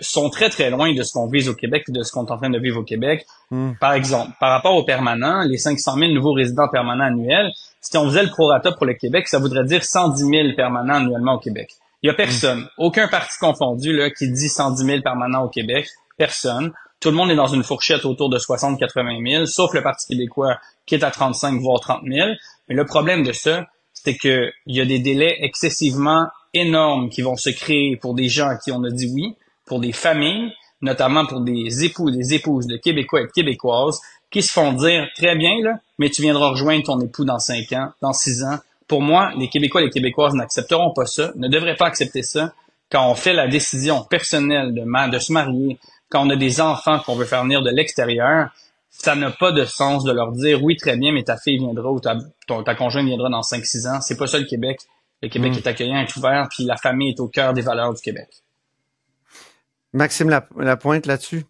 sont 0.02 0.28
très, 0.28 0.50
très 0.50 0.68
loin 0.68 0.94
de 0.94 1.02
ce 1.02 1.14
qu'on 1.14 1.28
vise 1.28 1.48
au 1.48 1.54
Québec 1.54 1.84
et 1.88 1.92
de 1.92 2.02
ce 2.02 2.12
qu'on 2.12 2.26
est 2.26 2.30
en 2.30 2.36
train 2.36 2.50
de 2.50 2.58
vivre 2.58 2.80
au 2.80 2.84
Québec. 2.84 3.24
Hmm. 3.50 3.72
Par 3.80 3.94
exemple, 3.94 4.32
par 4.38 4.50
rapport 4.50 4.76
aux 4.76 4.84
permanents, 4.84 5.42
les 5.42 5.56
500 5.56 5.96
000 5.96 6.12
nouveaux 6.12 6.34
résidents 6.34 6.68
permanents 6.70 7.06
annuels, 7.06 7.50
si 7.80 7.96
on 7.96 8.04
faisait 8.04 8.22
le 8.22 8.28
prorata 8.28 8.70
pour 8.72 8.86
le 8.86 8.94
Québec, 8.94 9.26
ça 9.26 9.38
voudrait 9.38 9.64
dire 9.64 9.82
110 9.82 10.20
000 10.20 10.32
permanents 10.54 10.96
annuellement 10.96 11.34
au 11.34 11.38
Québec. 11.38 11.70
Il 12.02 12.08
y 12.08 12.10
a 12.10 12.14
personne, 12.14 12.68
aucun 12.78 13.06
parti 13.06 13.38
confondu 13.38 13.96
là, 13.96 14.10
qui 14.10 14.30
dit 14.30 14.48
110 14.48 14.84
000 14.84 15.02
permanents 15.02 15.44
au 15.44 15.48
Québec. 15.48 15.88
Personne. 16.18 16.72
Tout 16.98 17.10
le 17.10 17.16
monde 17.16 17.30
est 17.30 17.36
dans 17.36 17.46
une 17.46 17.62
fourchette 17.62 18.04
autour 18.04 18.28
de 18.28 18.38
60-80 18.38 19.28
000, 19.28 19.46
sauf 19.46 19.72
le 19.74 19.82
Parti 19.82 20.06
québécois 20.08 20.58
qui 20.86 20.94
est 20.94 21.04
à 21.04 21.10
35 21.10 21.60
voire 21.60 21.80
30 21.80 22.02
000. 22.06 22.30
Mais 22.68 22.74
le 22.74 22.84
problème 22.84 23.24
de 23.24 23.32
ça, 23.32 23.66
c'est 23.92 24.16
que 24.16 24.50
il 24.66 24.76
y 24.76 24.80
a 24.80 24.84
des 24.84 24.98
délais 24.98 25.36
excessivement 25.40 26.28
énormes 26.54 27.08
qui 27.08 27.22
vont 27.22 27.36
se 27.36 27.50
créer 27.50 27.96
pour 27.96 28.14
des 28.14 28.28
gens 28.28 28.48
à 28.48 28.56
qui 28.56 28.72
on 28.72 28.82
a 28.84 28.90
dit 28.90 29.10
oui, 29.12 29.36
pour 29.66 29.80
des 29.80 29.92
familles, 29.92 30.52
notamment 30.80 31.26
pour 31.26 31.40
des 31.40 31.84
époux 31.84 32.08
et 32.08 32.12
des 32.12 32.34
épouses 32.34 32.66
de 32.66 32.76
Québécois 32.76 33.22
et 33.22 33.26
de 33.26 33.32
Québécoises, 33.32 34.00
qui 34.30 34.42
se 34.42 34.52
font 34.52 34.72
dire 34.72 35.08
très 35.16 35.36
bien 35.36 35.60
là, 35.62 35.78
mais 35.98 36.10
tu 36.10 36.22
viendras 36.22 36.50
rejoindre 36.50 36.84
ton 36.84 37.00
époux 37.00 37.24
dans 37.24 37.38
5 37.38 37.72
ans, 37.72 37.92
dans 38.00 38.12
6 38.12 38.44
ans, 38.44 38.58
pour 38.92 39.00
moi, 39.00 39.32
les 39.38 39.48
Québécois 39.48 39.80
et 39.80 39.84
les 39.84 39.90
Québécoises 39.90 40.34
n'accepteront 40.34 40.92
pas 40.92 41.06
ça, 41.06 41.32
ne 41.36 41.48
devraient 41.48 41.76
pas 41.76 41.86
accepter 41.86 42.22
ça 42.22 42.52
quand 42.90 43.10
on 43.10 43.14
fait 43.14 43.32
la 43.32 43.48
décision 43.48 44.04
personnelle 44.04 44.74
de, 44.74 45.10
de 45.10 45.18
se 45.18 45.32
marier, 45.32 45.78
quand 46.10 46.26
on 46.26 46.28
a 46.28 46.36
des 46.36 46.60
enfants 46.60 46.98
qu'on 46.98 47.14
veut 47.14 47.24
faire 47.24 47.42
venir 47.42 47.62
de 47.62 47.70
l'extérieur, 47.70 48.50
ça 48.90 49.14
n'a 49.14 49.30
pas 49.30 49.50
de 49.50 49.64
sens 49.64 50.04
de 50.04 50.12
leur 50.12 50.32
dire 50.32 50.62
oui, 50.62 50.76
très 50.76 50.98
bien, 50.98 51.10
mais 51.10 51.22
ta 51.22 51.38
fille 51.38 51.56
viendra 51.56 51.90
ou 51.90 52.00
ta, 52.00 52.18
ta 52.46 52.74
conjointe 52.74 53.06
viendra 53.06 53.30
dans 53.30 53.40
5-6 53.40 53.88
ans. 53.88 54.02
C'est 54.02 54.18
pas 54.18 54.26
ça 54.26 54.38
le 54.38 54.44
Québec. 54.44 54.78
Le 55.22 55.30
Québec 55.30 55.54
hmm. 55.54 55.56
est 55.56 55.66
accueillant, 55.66 55.96
est 55.96 56.14
ouvert, 56.18 56.46
puis 56.50 56.64
la 56.64 56.76
famille 56.76 57.12
est 57.12 57.20
au 57.20 57.28
cœur 57.28 57.54
des 57.54 57.62
valeurs 57.62 57.94
du 57.94 58.02
Québec. 58.02 58.28
Maxime 59.94 60.28
la 60.28 60.76
pointe 60.76 61.06
là-dessus? 61.06 61.46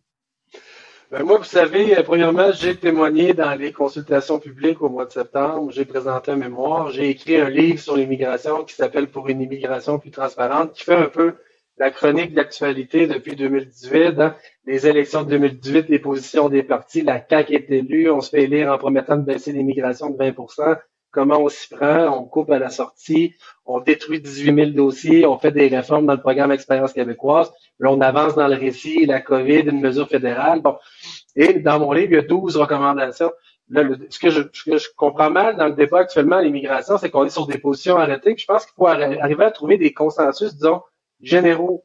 Ben 1.13 1.25
moi, 1.25 1.37
vous 1.37 1.45
savez, 1.45 1.99
euh, 1.99 2.03
premièrement, 2.03 2.53
j'ai 2.53 2.75
témoigné 2.75 3.35
dans 3.35 3.55
les 3.55 3.71
consultations 3.71 4.39
publiques 4.39 4.81
au 4.81 4.89
mois 4.89 5.05
de 5.05 5.13
septembre. 5.13 5.71
J'ai 5.71 5.85
présenté 5.85 6.31
un 6.31 6.37
mémoire. 6.37 6.91
J'ai 6.91 7.11
écrit 7.11 7.37
un 7.37 7.51
livre 7.51 7.79
sur 7.79 7.99
l'immigration 7.99 8.65
qui 8.65 8.75
s'appelle 8.75 9.09
Pour 9.09 9.29
une 9.29 9.43
immigration 9.43 9.99
plus 9.99 10.11
transparente, 10.11 10.73
qui 10.73 10.85
fait 10.85 10.95
un 10.95 11.09
peu 11.09 11.35
la 11.77 11.91
chronique 11.91 12.33
d'actualité 12.33 13.07
depuis 13.07 13.37
2018. 13.37 14.21
Hein. 14.21 14.37
Les 14.65 14.87
élections 14.87 15.23
de 15.23 15.29
2018, 15.29 15.91
les 15.91 15.99
positions 15.99 16.49
des 16.49 16.63
partis, 16.63 17.03
la 17.03 17.23
CAQ 17.29 17.57
est 17.57 17.71
élue, 17.71 18.11
on 18.11 18.23
se 18.23 18.31
fait 18.31 18.45
élire 18.45 18.73
en 18.73 18.79
promettant 18.79 19.19
de 19.19 19.23
baisser 19.23 19.53
l'immigration 19.53 20.09
de 20.09 20.17
20% 20.17 20.79
Comment 21.13 21.41
on 21.41 21.51
s'y 21.51 21.69
prend? 21.69 22.09
On 22.19 22.25
coupe 22.25 22.51
à 22.51 22.59
la 22.59 22.71
sortie, 22.71 23.35
on 23.67 23.81
détruit 23.81 24.19
18 24.19 24.55
000 24.55 24.71
dossiers, 24.71 25.27
on 25.27 25.37
fait 25.37 25.51
des 25.51 25.69
réformes 25.69 26.07
dans 26.07 26.15
le 26.15 26.21
programme 26.21 26.53
Expérience 26.53 26.95
québécoise. 26.95 27.53
Là, 27.81 27.93
on 27.93 28.01
avance 28.01 28.35
dans 28.35 28.49
le 28.49 28.57
récit, 28.57 29.05
la 29.05 29.21
COVID, 29.21 29.69
une 29.69 29.83
mesure 29.83 30.09
fédérale. 30.09 30.63
Bon. 30.63 30.79
Et 31.37 31.55
dans 31.55 31.79
mon 31.79 31.93
livre, 31.93 32.13
il 32.13 32.15
y 32.15 32.19
a 32.19 32.23
12 32.23 32.57
recommandations. 32.57 33.33
Là, 33.69 33.85
ce, 34.11 34.19
que 34.19 34.31
je, 34.31 34.43
je 34.53 34.89
comprends 34.97 35.31
mal 35.31 35.57
dans 35.57 35.67
le 35.67 35.73
débat 35.73 36.01
actuellement 36.01 36.37
à 36.37 36.43
l'immigration, 36.43 36.99
c'est 36.99 37.11
qu'on 37.11 37.25
est 37.25 37.31
sur 37.31 37.47
des 37.47 37.59
positions 37.59 37.97
arrêtées. 37.97 38.35
je 38.37 38.45
pense 38.45 38.67
qu'il 38.67 38.75
faut 38.77 38.87
arriver 38.87 39.45
à 39.45 39.51
trouver 39.51 39.79
des 39.79 39.93
consensus, 39.93 40.55
disons, 40.55 40.83
généraux. 41.21 41.83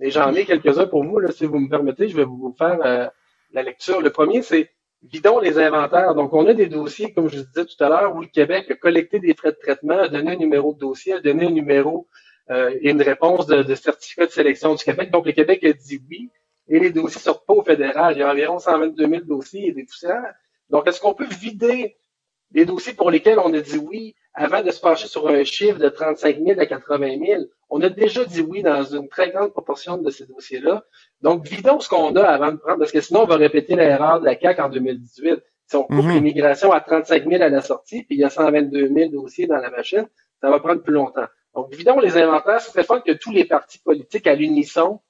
Et 0.00 0.10
j'en 0.10 0.34
ai 0.34 0.44
quelques-uns 0.44 0.86
pour 0.86 1.04
vous, 1.04 1.18
là, 1.18 1.30
si 1.30 1.46
vous 1.46 1.58
me 1.58 1.68
permettez, 1.68 2.08
je 2.08 2.16
vais 2.16 2.24
vous 2.24 2.54
faire 2.58 2.78
euh, 2.84 3.06
la 3.52 3.62
lecture. 3.62 4.00
Le 4.00 4.10
premier, 4.10 4.42
c'est 4.42 4.70
vidons 5.02 5.38
les 5.38 5.58
inventaires. 5.58 6.14
Donc, 6.14 6.32
on 6.32 6.46
a 6.46 6.54
des 6.54 6.66
dossiers, 6.66 7.12
comme 7.12 7.28
je 7.28 7.40
disais 7.40 7.64
tout 7.64 7.84
à 7.84 7.88
l'heure, 7.88 8.14
où 8.14 8.20
le 8.20 8.26
Québec 8.26 8.70
a 8.70 8.74
collecté 8.74 9.18
des 9.18 9.34
frais 9.34 9.52
de 9.52 9.58
traitement, 9.60 9.98
a 9.98 10.08
donné 10.08 10.32
un 10.32 10.36
numéro 10.36 10.74
de 10.74 10.78
dossier, 10.78 11.14
a 11.14 11.20
donné 11.20 11.46
un 11.46 11.50
numéro 11.50 12.08
euh, 12.50 12.70
et 12.80 12.90
une 12.90 13.02
réponse 13.02 13.46
de, 13.46 13.74
certificat 13.74 14.26
de 14.26 14.30
sélection 14.30 14.74
du 14.74 14.84
Québec. 14.84 15.10
Donc, 15.10 15.26
le 15.26 15.32
Québec 15.32 15.64
a 15.64 15.72
dit 15.72 16.02
oui, 16.10 16.30
et 16.70 16.78
les 16.78 16.90
dossiers 16.90 17.20
sortent 17.20 17.44
pas 17.44 17.54
au 17.54 17.62
fédéral. 17.62 18.14
Il 18.14 18.20
y 18.20 18.22
a 18.22 18.30
environ 18.30 18.58
122 18.58 19.08
000 19.08 19.24
dossiers 19.24 19.68
et 19.68 19.72
des 19.72 19.84
poussières. 19.84 20.34
Donc, 20.70 20.86
est-ce 20.86 21.00
qu'on 21.00 21.14
peut 21.14 21.26
vider 21.26 21.96
les 22.52 22.64
dossiers 22.64 22.94
pour 22.94 23.10
lesquels 23.10 23.38
on 23.40 23.52
a 23.52 23.60
dit 23.60 23.76
oui 23.76 24.14
avant 24.34 24.62
de 24.62 24.70
se 24.70 24.80
pencher 24.80 25.08
sur 25.08 25.28
un 25.28 25.42
chiffre 25.42 25.78
de 25.78 25.88
35 25.88 26.38
000 26.38 26.60
à 26.60 26.66
80 26.66 27.18
000? 27.26 27.42
On 27.70 27.82
a 27.82 27.88
déjà 27.88 28.24
dit 28.24 28.40
oui 28.40 28.62
dans 28.62 28.84
une 28.84 29.08
très 29.08 29.30
grande 29.30 29.50
proportion 29.50 29.98
de 29.98 30.10
ces 30.10 30.26
dossiers-là. 30.26 30.84
Donc, 31.22 31.46
vidons 31.46 31.80
ce 31.80 31.88
qu'on 31.88 32.14
a 32.14 32.22
avant 32.22 32.52
de 32.52 32.56
prendre, 32.56 32.78
parce 32.78 32.92
que 32.92 33.00
sinon, 33.00 33.22
on 33.22 33.26
va 33.26 33.36
répéter 33.36 33.74
l'erreur 33.74 34.20
de 34.20 34.26
la 34.26 34.38
CAQ 34.38 34.62
en 34.62 34.68
2018. 34.68 35.40
Si 35.66 35.76
on 35.76 35.84
coupe 35.84 36.04
mhm. 36.04 36.14
l'immigration 36.14 36.72
à 36.72 36.80
35 36.80 37.28
000 37.28 37.42
à 37.42 37.48
la 37.48 37.62
sortie, 37.62 38.04
puis 38.04 38.14
il 38.14 38.20
y 38.20 38.24
a 38.24 38.30
122 38.30 38.88
000 38.94 39.10
dossiers 39.10 39.46
dans 39.46 39.58
la 39.58 39.70
machine, 39.70 40.06
ça 40.40 40.50
va 40.50 40.60
prendre 40.60 40.82
plus 40.82 40.94
longtemps. 40.94 41.26
Donc, 41.54 41.74
vidons 41.74 41.98
les 41.98 42.16
inventaires. 42.16 42.60
C'est 42.60 42.86
fort 42.86 43.02
que 43.02 43.12
tous 43.12 43.32
les 43.32 43.44
partis 43.44 43.80
politiques 43.80 44.28
à 44.28 44.34
l'unisson 44.36 45.00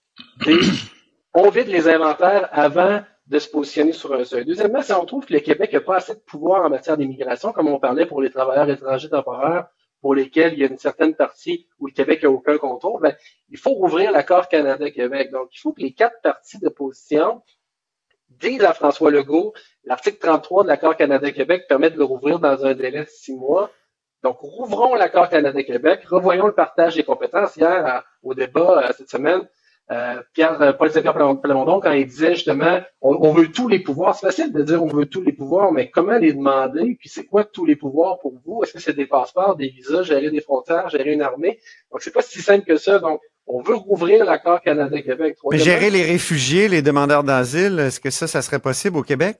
on 1.34 1.48
vide 1.50 1.68
les 1.68 1.88
inventaires 1.88 2.48
avant 2.52 3.02
de 3.26 3.38
se 3.38 3.48
positionner 3.48 3.92
sur 3.92 4.12
un 4.12 4.24
seuil. 4.24 4.44
Deuxièmement, 4.44 4.82
si 4.82 4.92
on 4.92 5.04
trouve 5.04 5.24
que 5.24 5.32
le 5.32 5.40
Québec 5.40 5.72
n'a 5.72 5.80
pas 5.80 5.96
assez 5.96 6.14
de 6.14 6.20
pouvoir 6.20 6.64
en 6.64 6.70
matière 6.70 6.96
d'immigration, 6.96 7.52
comme 7.52 7.68
on 7.68 7.78
parlait 7.78 8.06
pour 8.06 8.20
les 8.20 8.30
travailleurs 8.30 8.68
étrangers 8.68 9.08
temporaires 9.08 9.68
pour 10.00 10.14
lesquels 10.14 10.54
il 10.54 10.60
y 10.60 10.64
a 10.64 10.66
une 10.66 10.78
certaine 10.78 11.14
partie 11.14 11.68
où 11.78 11.86
le 11.86 11.92
Québec 11.92 12.22
n'a 12.22 12.30
aucun 12.30 12.58
contrôle, 12.58 13.02
ben, 13.02 13.14
il 13.50 13.58
faut 13.58 13.70
rouvrir 13.70 14.10
l'accord 14.10 14.48
Canada-Québec. 14.48 15.30
Donc, 15.30 15.50
il 15.52 15.58
faut 15.58 15.72
que 15.72 15.82
les 15.82 15.92
quatre 15.92 16.20
parties 16.22 16.58
d'opposition 16.58 17.42
disent 18.30 18.64
à 18.64 18.72
François 18.72 19.10
Legault, 19.10 19.52
l'article 19.84 20.18
33 20.18 20.62
de 20.64 20.68
l'accord 20.68 20.96
Canada-Québec 20.96 21.66
permet 21.68 21.90
de 21.90 21.98
le 21.98 22.04
rouvrir 22.04 22.38
dans 22.38 22.64
un 22.64 22.74
délai 22.74 23.04
de 23.04 23.08
six 23.08 23.34
mois. 23.34 23.70
Donc, 24.22 24.38
rouvrons 24.40 24.94
l'accord 24.94 25.28
Canada-Québec, 25.28 26.04
revoyons 26.06 26.46
le 26.46 26.54
partage 26.54 26.94
des 26.94 27.04
compétences. 27.04 27.56
Hier, 27.56 28.04
au 28.22 28.34
débat 28.34 28.84
euh, 28.88 28.92
cette 28.96 29.10
semaine, 29.10 29.46
euh, 29.90 30.22
Pierre 30.34 30.60
euh, 30.62 30.72
Plamondon, 30.72 31.80
quand 31.80 31.90
il 31.90 32.06
disait 32.06 32.34
justement 32.34 32.80
on, 33.00 33.32
veut 33.32 33.48
tous 33.48 33.66
les 33.66 33.80
pouvoirs, 33.80 34.14
c'est 34.14 34.26
facile 34.26 34.52
de 34.52 34.62
dire 34.62 34.82
on 34.82 34.86
veut 34.86 35.06
tous 35.06 35.22
les 35.22 35.32
pouvoirs, 35.32 35.72
mais 35.72 35.90
comment 35.90 36.16
les 36.16 36.32
demander? 36.32 36.96
Puis 37.00 37.08
c'est 37.08 37.24
quoi 37.24 37.42
tous 37.44 37.64
les 37.64 37.74
pouvoirs 37.74 38.20
pour 38.20 38.34
vous? 38.44 38.62
Est-ce 38.62 38.72
que 38.72 38.80
c'est 38.80 38.92
des 38.92 39.06
passeports, 39.06 39.56
des 39.56 39.68
visas, 39.68 40.04
gérer 40.04 40.30
des 40.30 40.40
frontières, 40.40 40.88
gérer 40.90 41.12
une 41.12 41.22
armée? 41.22 41.58
Donc 41.90 42.02
c'est 42.02 42.12
pas 42.12 42.22
si 42.22 42.40
simple 42.40 42.64
que 42.64 42.76
ça. 42.76 43.00
Donc 43.00 43.20
on 43.48 43.62
veut 43.62 43.74
rouvrir 43.74 44.24
l'accord 44.24 44.60
Canada-Québec. 44.60 45.36
Mais 45.50 45.58
gérer 45.58 45.90
les 45.90 46.04
réfugiés, 46.04 46.68
les 46.68 46.82
demandeurs 46.82 47.24
d'asile, 47.24 47.80
est-ce 47.80 47.98
que 47.98 48.10
ça, 48.10 48.28
ça 48.28 48.42
serait 48.42 48.60
possible 48.60 48.96
au 48.96 49.02
Québec? 49.02 49.38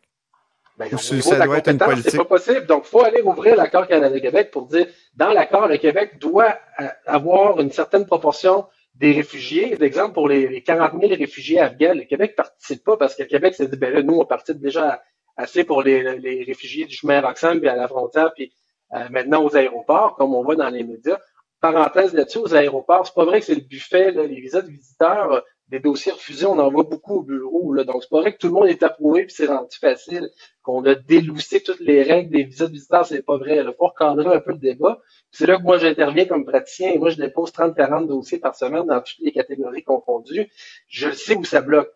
Ben, 0.77 0.89
ça 0.97 1.45
doit 1.45 1.59
être 1.59 1.71
une 1.71 1.79
politique. 1.79 2.11
C'est 2.11 2.17
pas 2.17 2.25
possible. 2.25 2.67
Donc, 2.67 2.85
faut 2.85 3.05
aller 3.05 3.21
ouvrir 3.21 3.55
l'accord 3.55 3.87
Canada-Québec 3.87 4.51
pour 4.51 4.67
dire, 4.67 4.87
dans 5.15 5.31
l'accord, 5.31 5.69
le 5.69 5.77
Québec 5.77 6.19
doit 6.19 6.57
euh, 6.81 6.87
avoir 7.07 7.61
une 7.61 7.71
certaine 7.71 8.07
proportion 8.07 8.65
des 8.95 9.13
réfugiés. 9.13 9.77
D'exemple, 9.77 10.15
pour 10.15 10.29
les, 10.29 10.63
40 10.63 11.01
000 11.01 11.15
réfugiés 11.15 11.61
afghans, 11.61 11.95
le 11.95 12.05
Québec 12.05 12.37
participe 12.37 12.85
pas 12.85 12.97
parce 12.97 13.15
que 13.15 13.23
le 13.23 13.29
Québec 13.29 13.55
s'est 13.55 13.69
dit, 13.69 13.77
ben 13.77 13.93
là, 13.93 14.03
nous, 14.03 14.19
on 14.19 14.25
participe 14.25 14.61
déjà 14.61 15.03
assez 15.37 15.65
pour 15.65 15.83
les, 15.83 16.45
réfugiés 16.47 16.85
du 16.85 16.95
chemin 16.95 17.21
Roxham, 17.21 17.61
puis 17.61 17.69
à 17.69 17.77
la 17.77 17.89
frontière, 17.89 18.33
puis 18.35 18.53
euh, 18.95 19.09
maintenant 19.11 19.45
aux 19.45 19.57
aéroports, 19.57 20.17
comme 20.17 20.35
on 20.35 20.43
voit 20.43 20.57
dans 20.57 20.69
les 20.69 20.85
médias. 20.85 21.19
Parenthèse 21.61 22.15
là-dessus, 22.15 22.39
aux 22.39 22.55
aéroports, 22.55 23.07
c'est 23.07 23.15
pas 23.15 23.25
vrai 23.25 23.41
que 23.41 23.47
c'est 23.47 23.55
le 23.55 23.61
buffet, 23.61 24.13
les 24.13 24.41
visas 24.41 24.63
de 24.63 24.71
visiteurs, 24.71 25.43
des 25.71 25.79
dossiers 25.79 26.13
refusés, 26.13 26.47
on 26.47 26.59
en 26.59 26.71
voit 26.71 26.83
beaucoup 26.83 27.17
au 27.17 27.23
bureau. 27.23 27.73
Là. 27.73 27.85
Donc, 27.85 28.03
c'est 28.03 28.11
pas 28.11 28.21
vrai 28.21 28.33
que 28.33 28.39
tout 28.39 28.49
le 28.49 28.55
monde 28.55 28.67
est 28.67 28.83
approuvé 28.83 29.25
puis 29.25 29.35
c'est 29.35 29.47
rendu 29.47 29.77
facile, 29.81 30.29
qu'on 30.63 30.85
a 30.85 30.95
déloussé 30.95 31.63
toutes 31.63 31.81
les 31.81 32.03
règles 32.03 32.31
des 32.31 32.45
visas 32.45 32.67
de 32.67 32.73
visiteurs, 32.73 33.07
c'est 33.07 33.23
pas 33.23 33.39
vrai. 33.39 33.59
Il 33.59 33.75
faut 33.79 33.87
recadrer 33.87 34.35
un 34.35 34.41
peu 34.41 34.53
le 34.53 34.59
débat. 34.59 35.01
C'est 35.31 35.47
là 35.47 35.57
que 35.57 35.63
moi, 35.63 35.79
j'interviens 35.79 36.27
comme 36.27 36.45
praticien 36.45 36.91
et 36.91 36.99
moi, 36.99 37.11
je 37.11 37.17
dépose 37.17 37.53
30-40 37.53 38.09
dossiers 38.09 38.39
par 38.39 38.57
semaine 38.57 38.87
dans 38.87 39.01
toutes 39.01 39.21
les 39.21 39.33
catégories 39.33 39.85
confondues. 39.85 40.49
Je 40.89 41.11
sais 41.13 41.37
où 41.37 41.45
ça 41.45 41.61
bloque. 41.61 41.91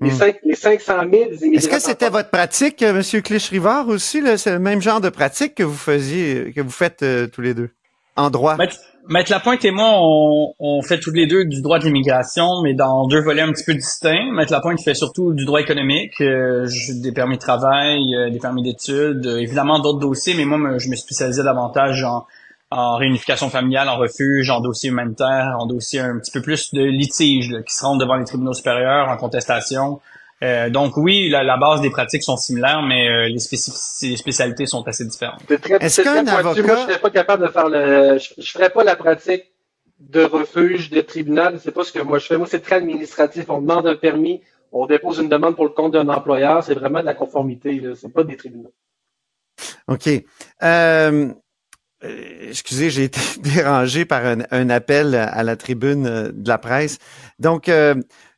Les, 0.00 0.10
5, 0.10 0.34
hmm. 0.34 0.48
les 0.48 0.54
500 0.54 0.92
000 1.10 1.54
Est-ce 1.54 1.68
que 1.68 1.78
c'était 1.78 2.10
votre 2.10 2.28
pratique, 2.28 2.82
euh, 2.82 2.90
M. 2.90 3.22
Clich-Rivard, 3.22 3.88
aussi? 3.88 4.22
C'est 4.36 4.52
le 4.52 4.58
même 4.58 4.82
genre 4.82 5.00
de 5.00 5.08
pratique 5.08 5.54
que 5.54 5.62
vous 5.62 5.76
faisiez, 5.76 6.52
que 6.52 6.60
vous 6.60 6.70
faites 6.70 7.02
euh, 7.02 7.26
tous 7.26 7.40
les 7.40 7.54
deux? 7.54 7.70
En 8.16 8.30
droit? 8.30 8.56
Maître 9.08 9.32
Lapointe 9.32 9.64
et 9.64 9.72
moi, 9.72 9.94
on, 9.96 10.54
on, 10.60 10.82
fait 10.82 11.00
tous 11.00 11.10
les 11.10 11.26
deux 11.26 11.44
du 11.44 11.60
droit 11.60 11.80
de 11.80 11.84
l'immigration, 11.84 12.46
mais 12.62 12.72
dans 12.72 13.08
deux 13.08 13.20
volets 13.20 13.42
un 13.42 13.50
petit 13.50 13.64
peu 13.64 13.74
distincts. 13.74 14.30
Maître 14.32 14.52
Lapointe 14.52 14.80
fait 14.80 14.94
surtout 14.94 15.32
du 15.32 15.44
droit 15.44 15.60
économique, 15.60 16.20
euh, 16.20 16.68
des 17.02 17.10
permis 17.10 17.36
de 17.36 17.40
travail, 17.40 18.14
euh, 18.14 18.30
des 18.30 18.38
permis 18.38 18.62
d'études, 18.62 19.26
euh, 19.26 19.38
évidemment 19.38 19.80
d'autres 19.80 19.98
dossiers, 19.98 20.34
mais 20.34 20.44
moi, 20.44 20.78
je 20.78 20.88
me 20.88 20.94
spécialisais 20.94 21.42
davantage 21.42 22.04
en, 22.04 22.26
en 22.70 22.96
réunification 22.96 23.50
familiale, 23.50 23.88
en 23.88 23.96
refuge, 23.96 24.50
en 24.50 24.60
dossier 24.60 24.90
humanitaire, 24.90 25.56
en 25.58 25.66
dossier 25.66 25.98
un 25.98 26.18
petit 26.18 26.30
peu 26.30 26.40
plus 26.40 26.72
de 26.72 26.82
litiges 26.82 27.56
qui 27.66 27.74
se 27.74 27.84
rendent 27.84 28.00
devant 28.00 28.14
les 28.14 28.24
tribunaux 28.24 28.54
supérieurs 28.54 29.08
en 29.08 29.16
contestation. 29.16 30.00
Euh, 30.42 30.70
donc 30.70 30.96
oui, 30.96 31.28
la, 31.28 31.56
base 31.56 31.80
des 31.80 31.90
pratiques 31.90 32.24
sont 32.24 32.36
similaires, 32.36 32.82
mais 32.82 33.08
euh, 33.08 33.28
les, 33.28 33.38
spécialités 33.38 34.66
sont 34.66 34.82
assez 34.88 35.04
différentes. 35.04 35.40
Est-ce 35.80 36.02
qu'un 36.02 36.26
avocat... 36.26 36.62
Moi, 36.62 36.76
je 36.76 36.82
serais 36.82 37.00
pas 37.00 37.10
capable 37.10 37.46
de 37.46 37.52
faire 37.52 37.68
le... 37.68 38.18
Je, 38.18 38.50
ferais 38.50 38.70
pas 38.70 38.82
la 38.82 38.96
pratique 38.96 39.44
de 40.00 40.24
refuge, 40.24 40.90
de 40.90 41.00
tribunal. 41.00 41.60
C'est 41.62 41.70
pas 41.70 41.84
ce 41.84 41.92
que 41.92 42.00
moi 42.00 42.18
je 42.18 42.26
fais. 42.26 42.38
Moi, 42.38 42.48
c'est 42.50 42.60
très 42.60 42.76
administratif. 42.76 43.44
On 43.50 43.60
demande 43.60 43.86
un 43.86 43.94
permis, 43.94 44.40
on 44.72 44.86
dépose 44.86 45.18
une 45.18 45.28
demande 45.28 45.54
pour 45.54 45.64
le 45.64 45.70
compte 45.70 45.92
d'un 45.92 46.08
employeur. 46.08 46.64
C'est 46.64 46.74
vraiment 46.74 47.00
de 47.00 47.06
la 47.06 47.14
conformité. 47.14 47.80
C'est 47.94 48.12
pas 48.12 48.24
des 48.24 48.36
tribunaux. 48.36 48.72
OK. 49.86 50.08
Euh, 50.64 51.28
excusez, 52.02 52.90
j'ai 52.90 53.04
été 53.04 53.20
dérangé 53.42 54.04
par 54.06 54.24
un, 54.26 54.70
appel 54.70 55.14
à 55.14 55.44
la 55.44 55.54
tribune 55.54 56.32
de 56.32 56.48
la 56.48 56.58
presse. 56.58 56.98
Donc, 57.38 57.70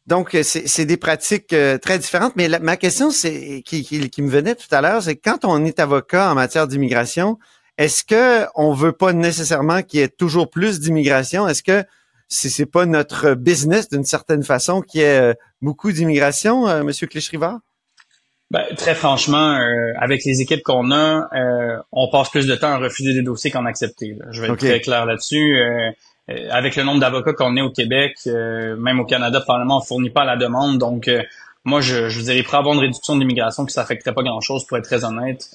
donc, 0.07 0.37
c'est 0.43 0.85
des 0.85 0.99
pratiques 0.99 1.53
euh, 1.55 1.79
très 1.79 1.99
différentes. 1.99 2.37
Mais 2.37 2.49
ma 2.61 2.77
question, 2.77 3.11
c'est 3.11 3.63
qui, 3.65 3.85
qui, 3.85 4.23
me 4.23 4.29
venait 4.29 4.55
tout 4.55 4.69
à 4.71 4.83
l'heure, 4.83 5.03
c'est 5.03 5.17
quand 5.17 5.45
on 5.45 5.65
est 5.65 5.81
avocat 5.81 6.31
en 6.31 6.35
matière 6.35 6.69
d'immigration, 6.69 7.39
est-ce 7.79 8.05
que 8.05 8.47
on 8.55 8.75
veut 8.75 8.93
pas 8.93 9.15
nécessairement 9.15 9.83
qu'il 9.83 10.01
y 10.01 10.03
ait 10.03 10.09
toujours 10.09 10.51
plus 10.51 10.79
d'immigration? 10.79 11.49
Est-ce 11.49 11.63
que 11.63 11.85
c'est 12.29 12.67
pas 12.67 12.85
notre 12.85 13.35
business 13.35 13.89
d'une 13.89 14.05
certaine 14.05 14.43
façon 14.43 14.83
qu'il 14.83 15.01
y 15.01 15.05
ait 15.05 15.21
euh, 15.21 15.35
beaucoup 15.63 15.91
d'immigration, 15.91 16.69
euh, 16.69 16.83
Monsieur 16.83 17.07
Clichrivard? 17.07 17.61
Ben, 18.51 18.63
très 18.77 18.95
franchement, 18.95 19.59
avec 19.99 20.23
les 20.25 20.41
équipes 20.43 20.63
qu'on 20.63 20.93
a, 20.93 21.29
on 21.91 22.09
passe 22.11 22.29
plus 22.29 22.47
de 22.47 22.55
temps 22.55 22.69
à 22.69 22.77
refuser 22.77 23.13
des 23.15 23.23
dossiers 23.23 23.51
qu'en 23.51 23.65
accepter. 23.65 24.17
Je 24.31 24.43
vais 24.43 24.49
être 24.49 24.59
très 24.59 24.81
clair 24.81 25.07
là-dessus. 25.07 25.57
Euh, 26.31 26.49
avec 26.51 26.77
le 26.77 26.85
nombre 26.85 27.01
d'avocats 27.01 27.35
qu'on 27.35 27.57
est 27.57 27.61
au 27.61 27.71
Québec, 27.71 28.17
euh, 28.27 28.77
même 28.77 28.99
au 28.99 29.05
Canada, 29.05 29.41
probablement, 29.41 29.79
on 29.79 29.83
fournit 29.83 30.11
pas 30.11 30.25
la 30.25 30.37
demande. 30.37 30.79
Donc, 30.79 31.09
euh, 31.09 31.23
moi, 31.65 31.81
je, 31.81 32.09
je 32.09 32.19
vous 32.19 32.25
dirais, 32.25 32.43
pour 32.43 32.55
avoir 32.55 32.75
une 32.75 32.81
réduction 32.81 33.17
d'immigration, 33.17 33.65
puis 33.65 33.73
ça 33.73 33.83
affecterait 33.83 34.15
pas 34.15 34.23
grand-chose, 34.23 34.67
pour 34.67 34.79
être 34.79 34.85
très 34.85 35.05
honnête. 35.05 35.51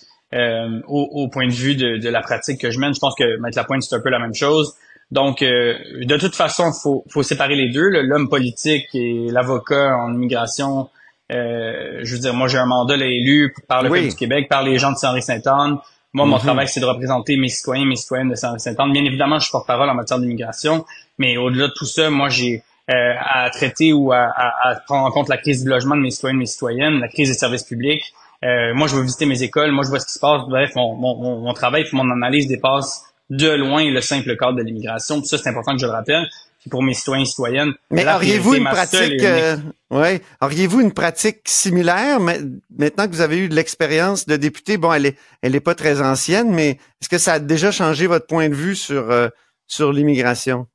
au, 0.88 1.28
point 1.32 1.48
de 1.48 1.54
vue 1.54 1.76
de, 1.76 1.98
de, 1.98 2.10
la 2.10 2.22
pratique 2.22 2.62
que 2.62 2.70
je 2.70 2.80
mène, 2.80 2.94
je 2.94 3.00
pense 3.00 3.16
que 3.16 3.40
mettre 3.40 3.58
la 3.58 3.64
pointe, 3.64 3.82
c'est 3.82 3.96
un 3.96 4.00
peu 4.00 4.10
la 4.10 4.20
même 4.20 4.36
chose. 4.36 4.76
Donc, 5.12 5.40
de 5.42 6.18
toute 6.18 6.36
façon, 6.36 6.72
faut, 6.72 7.04
faut 7.10 7.24
séparer 7.24 7.56
les 7.56 7.70
deux, 7.70 7.90
l'homme 7.90 8.30
politique 8.30 8.86
et 8.94 9.28
l'avocat 9.32 9.98
en 9.98 10.14
immigration. 10.14 10.90
je 11.32 12.14
veux 12.14 12.20
dire, 12.20 12.34
moi, 12.36 12.48
j'ai 12.48 12.60
un 12.60 12.68
mandat 12.68 12.96
là, 12.96 13.06
élu 13.06 13.56
par 13.68 13.82
le 13.82 13.90
oui. 13.90 14.10
du 14.10 14.16
Québec, 14.16 14.48
par 14.50 14.62
les 14.62 14.78
gens 14.78 14.92
de 14.92 14.98
Saint-Henri-Sainte-Anne. 14.98 15.78
Moi, 16.14 16.26
mon 16.26 16.36
mhm. 16.36 16.42
travail, 16.42 16.68
c'est 16.68 16.80
de 16.80 16.86
représenter 16.86 17.38
mes 17.38 17.50
citoyens, 17.50 17.86
mes 17.86 17.96
citoyennes 17.96 18.30
de 18.30 18.36
Saint-Anne. 18.36 18.92
Bien 18.92 19.06
évidemment, 19.06 19.38
je 19.38 19.46
suis 19.46 19.52
porte-parole 19.52 19.90
en 19.90 19.94
matière 19.94 20.20
d'immigration, 20.20 20.86
mais 21.18 21.38
au-delà 21.38 21.68
de 21.68 21.74
tout 21.74 21.86
ça, 21.86 22.10
moi, 22.10 22.30
j'ai 22.30 22.64
euh, 22.90 23.14
à 23.20 23.50
traiter 23.52 23.94
ou 23.94 24.12
à, 24.12 24.32
à, 24.36 24.76
prendre 24.88 25.06
en 25.06 25.12
compte 25.12 25.30
la 25.30 25.38
crise 25.38 25.64
du 25.64 25.70
logement 25.70 25.96
de 25.96 26.02
mes 26.02 26.10
citoyens, 26.10 26.38
mes 26.38 26.48
citoyennes, 26.48 27.00
la 27.00 27.08
crise 27.08 27.30
des 27.30 27.36
services 27.36 27.64
publics. 27.64 28.14
Euh, 28.44 28.74
moi, 28.74 28.88
je 28.88 28.96
veux 28.96 29.04
visiter 29.04 29.26
mes 29.26 29.44
écoles, 29.44 29.72
moi, 29.72 29.84
je 29.84 29.90
vois 29.90 30.00
ce 30.00 30.08
qui 30.08 30.14
se 30.14 30.20
passe. 30.20 30.42
Bref, 30.48 30.72
mon, 30.76 30.96
mon, 30.96 31.40
mon 31.42 31.54
travail, 31.54 31.86
mon 31.92 32.10
analyse 32.10 32.48
dépasse 32.48 33.09
de 33.30 33.50
loin 33.50 33.90
le 33.90 34.02
simple 34.02 34.36
cadre 34.38 34.58
de 34.58 34.64
l'immigration. 34.64 35.24
ça, 35.24 35.38
c'est 35.38 35.50
important 35.50 35.74
que 35.74 35.82
je 35.82 35.86
le 35.86 35.92
rappelle 35.92 36.28
pour 36.70 36.84
mes 36.84 36.94
citoyens 36.94 37.24
et 37.24 37.26
citoyennes. 37.26 37.74
Mais 37.92 38.06
auriez-vous 38.06 38.56
une 38.56 38.66
pratique, 38.66 39.24
euh, 39.24 39.56
ouais, 39.92 40.22
auriez-vous 40.42 40.82
une 40.82 40.92
pratique 40.92 41.42
similaire 41.46 42.20
maintenant 42.20 43.08
que 43.08 43.12
vous 43.12 43.22
avez 43.22 43.38
eu 43.38 43.50
de 43.50 43.56
l'expérience 43.56 44.26
de 44.26 44.36
député? 44.36 44.78
Bon, 44.78 44.92
elle 44.92 45.06
est, 45.06 45.18
elle 45.42 45.56
est 45.56 45.62
pas 45.62 45.76
très 45.76 46.02
ancienne, 46.02 46.52
mais 46.52 46.72
est-ce 47.02 47.10
que 47.10 47.18
ça 47.18 47.34
a 47.34 47.40
déjà 47.40 47.72
changé 47.72 48.08
votre 48.08 48.28
point 48.28 48.50
de 48.50 48.56
vue 48.56 48.76
sur 48.76 49.10
euh, 49.10 49.30
sur 49.68 49.94
l'immigration? 49.94 50.68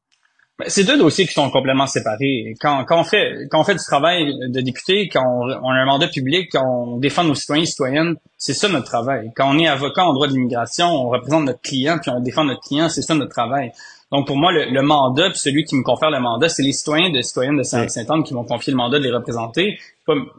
Ben, 0.58 0.66
c'est 0.68 0.84
deux 0.84 0.96
dossiers 0.96 1.26
qui 1.26 1.32
sont 1.32 1.50
complètement 1.50 1.88
séparés. 1.88 2.54
Quand, 2.60 2.84
quand, 2.84 3.00
on 3.00 3.04
fait 3.04 3.48
quand 3.50 3.60
on 3.60 3.64
fait 3.64 3.74
du 3.74 3.84
travail 3.84 4.32
de 4.48 4.60
député, 4.60 5.08
quand 5.08 5.24
on, 5.26 5.48
on 5.50 5.70
a 5.70 5.74
un 5.74 5.84
mandat 5.86 6.06
public, 6.06 6.48
quand 6.52 6.64
on 6.64 6.96
défend 6.98 7.24
nos 7.24 7.34
citoyens 7.34 7.64
et 7.64 7.66
citoyennes, 7.66 8.14
c'est 8.38 8.54
ça 8.54 8.68
notre 8.68 8.86
travail. 8.86 9.32
Quand 9.34 9.52
on 9.52 9.58
est 9.58 9.66
avocat 9.66 10.04
en 10.04 10.12
droit 10.12 10.28
de 10.28 10.32
l'immigration, 10.32 10.86
on 10.86 11.08
représente 11.08 11.44
notre 11.44 11.60
client 11.60 11.98
puis 12.00 12.10
on 12.10 12.20
défend 12.20 12.44
notre 12.44 12.60
client, 12.60 12.88
c'est 12.88 13.02
ça 13.02 13.14
notre 13.14 13.32
travail. 13.32 13.72
Donc, 14.12 14.28
pour 14.28 14.36
moi, 14.36 14.52
le, 14.52 14.80
mandat, 14.82 15.30
puis 15.30 15.40
celui 15.40 15.64
qui 15.64 15.74
me 15.74 15.82
confère 15.82 16.08
le 16.10 16.20
mandat, 16.20 16.48
c'est 16.48 16.62
les 16.62 16.72
citoyens 16.72 17.10
de 17.10 17.20
citoyennes 17.20 17.56
de 17.56 17.64
Saint-Anne 17.64 18.22
qui 18.22 18.32
m'ont 18.32 18.44
confié 18.44 18.70
le 18.70 18.76
mandat 18.76 19.00
de 19.00 19.04
les 19.04 19.10
représenter. 19.10 19.76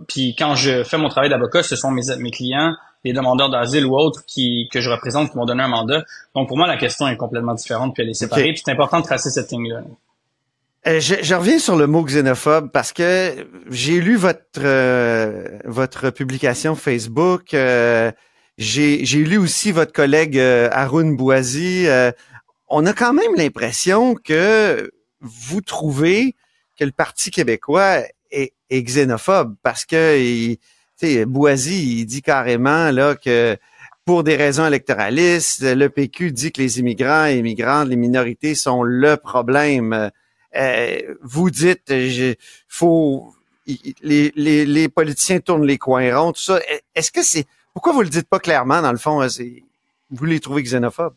Puis 0.08 0.34
quand 0.38 0.56
je 0.56 0.86
fais 0.86 0.98
mon 0.98 1.10
travail 1.10 1.30
d'avocat, 1.30 1.62
ce 1.62 1.76
sont 1.76 1.92
mes, 1.92 2.04
mes 2.20 2.32
clients, 2.32 2.74
les 3.04 3.12
demandeurs 3.12 3.50
d'asile 3.50 3.86
ou 3.86 3.98
autres 3.98 4.24
qui, 4.26 4.70
que 4.72 4.80
je 4.80 4.90
représente 4.90 5.32
qui 5.32 5.38
m'ont 5.38 5.46
donné 5.46 5.64
un 5.64 5.68
mandat. 5.68 6.04
Donc, 6.36 6.48
pour 6.48 6.56
moi, 6.58 6.68
la 6.68 6.78
question 6.78 7.06
est 7.10 7.18
complètement 7.18 7.54
différente, 7.54 7.94
puis 7.94 8.04
elle 8.04 8.10
est 8.10 8.14
séparée. 8.14 8.54
Puis 8.54 8.62
c'est 8.64 8.72
important 8.72 9.02
de 9.02 9.06
tracer 9.06 9.30
cette 9.30 9.52
ligne-là. 9.52 9.82
Euh, 10.88 11.00
je, 11.00 11.34
reviens 11.34 11.58
sur 11.58 11.76
le 11.76 11.88
mot 11.88 12.04
xénophobe 12.04 12.70
parce 12.72 12.94
que 12.94 13.48
j'ai 13.72 14.00
lu 14.00 14.18
votre 14.18 14.42
euh, 14.60 15.58
votre 15.66 16.12
publication 16.12 16.76
Facebook. 16.76 17.56
Euh, 17.56 18.12
j'ai 18.60 19.04
lu 19.04 19.38
aussi 19.38 19.72
votre 19.72 19.92
collègue 19.92 20.40
Haroun 20.40 21.18
Bouazi 21.18 21.88
on 22.70 22.86
a 22.86 22.94
quand 22.94 23.14
même 23.14 23.36
l'impression 23.36 24.16
que 24.16 24.92
vous 25.22 25.62
trouvez 25.62 26.36
que 26.78 26.86
le 26.86 26.92
Parti 26.92 27.32
québécois 27.32 28.00
est, 28.32 28.54
xénophobe 28.72 29.56
parce 29.64 29.86
que 29.86 30.20
il, 30.20 30.58
Boisy, 31.26 32.00
il 32.00 32.06
dit 32.06 32.22
carrément 32.22 32.92
là 32.92 33.16
que 33.16 33.58
pour 34.06 34.24
des 34.24 34.36
raisons 34.36 34.66
électoralistes, 34.66 35.62
le 35.64 35.90
PQ 35.90 36.32
dit 36.32 36.52
que 36.52 36.62
les 36.62 36.80
immigrants 36.80 37.26
et 37.26 37.38
immigrantes, 37.38 37.90
les 37.90 37.96
minorités 37.96 38.56
sont 38.56 38.84
le 38.84 39.18
problème. 39.18 40.12
Euh, 40.56 41.16
vous 41.22 41.50
dites, 41.50 41.90
il 41.90 42.36
faut 42.68 43.34
les, 44.02 44.32
les, 44.36 44.66
les, 44.66 44.90
politiciens 44.90 45.40
tournent 45.40 45.66
les 45.66 45.78
coins 45.78 46.16
ronds, 46.16 46.34
tout 46.34 46.42
ça. 46.42 46.60
Est-ce 46.94 47.12
que 47.12 47.24
c'est 47.24 47.46
pourquoi 47.74 47.92
vous 47.92 48.02
le 48.02 48.10
dites 48.10 48.30
pas 48.30 48.40
clairement 48.40 48.82
dans 48.82 48.92
le 48.92 48.98
fond 48.98 49.26
Vous 50.12 50.26
les 50.26 50.40
trouvez 50.40 50.64
xénophobes? 50.64 51.16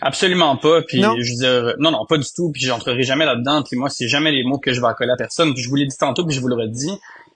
Absolument 0.00 0.56
pas. 0.56 0.82
Puis 0.82 1.00
non? 1.00 1.14
je 1.18 1.32
veux 1.32 1.38
dire, 1.38 1.74
non, 1.78 1.90
non, 1.90 2.06
pas 2.06 2.16
du 2.16 2.26
tout. 2.34 2.50
Puis 2.50 2.62
j'entrerai 2.62 3.02
jamais 3.02 3.26
là-dedans. 3.26 3.62
Puis 3.62 3.76
moi, 3.76 3.90
c'est 3.90 4.08
jamais 4.08 4.32
les 4.32 4.42
mots 4.42 4.58
que 4.58 4.72
je 4.72 4.80
vais 4.80 4.86
accoler 4.86 5.12
à 5.12 5.16
personne. 5.16 5.52
Puis 5.54 5.62
je 5.62 5.68
vous 5.68 5.76
l'ai 5.76 5.86
dit 5.86 5.96
tantôt, 5.96 6.24
puis 6.24 6.34
je 6.34 6.40
vous 6.40 6.48
l'aurais 6.48 6.68
dit. 6.68 6.90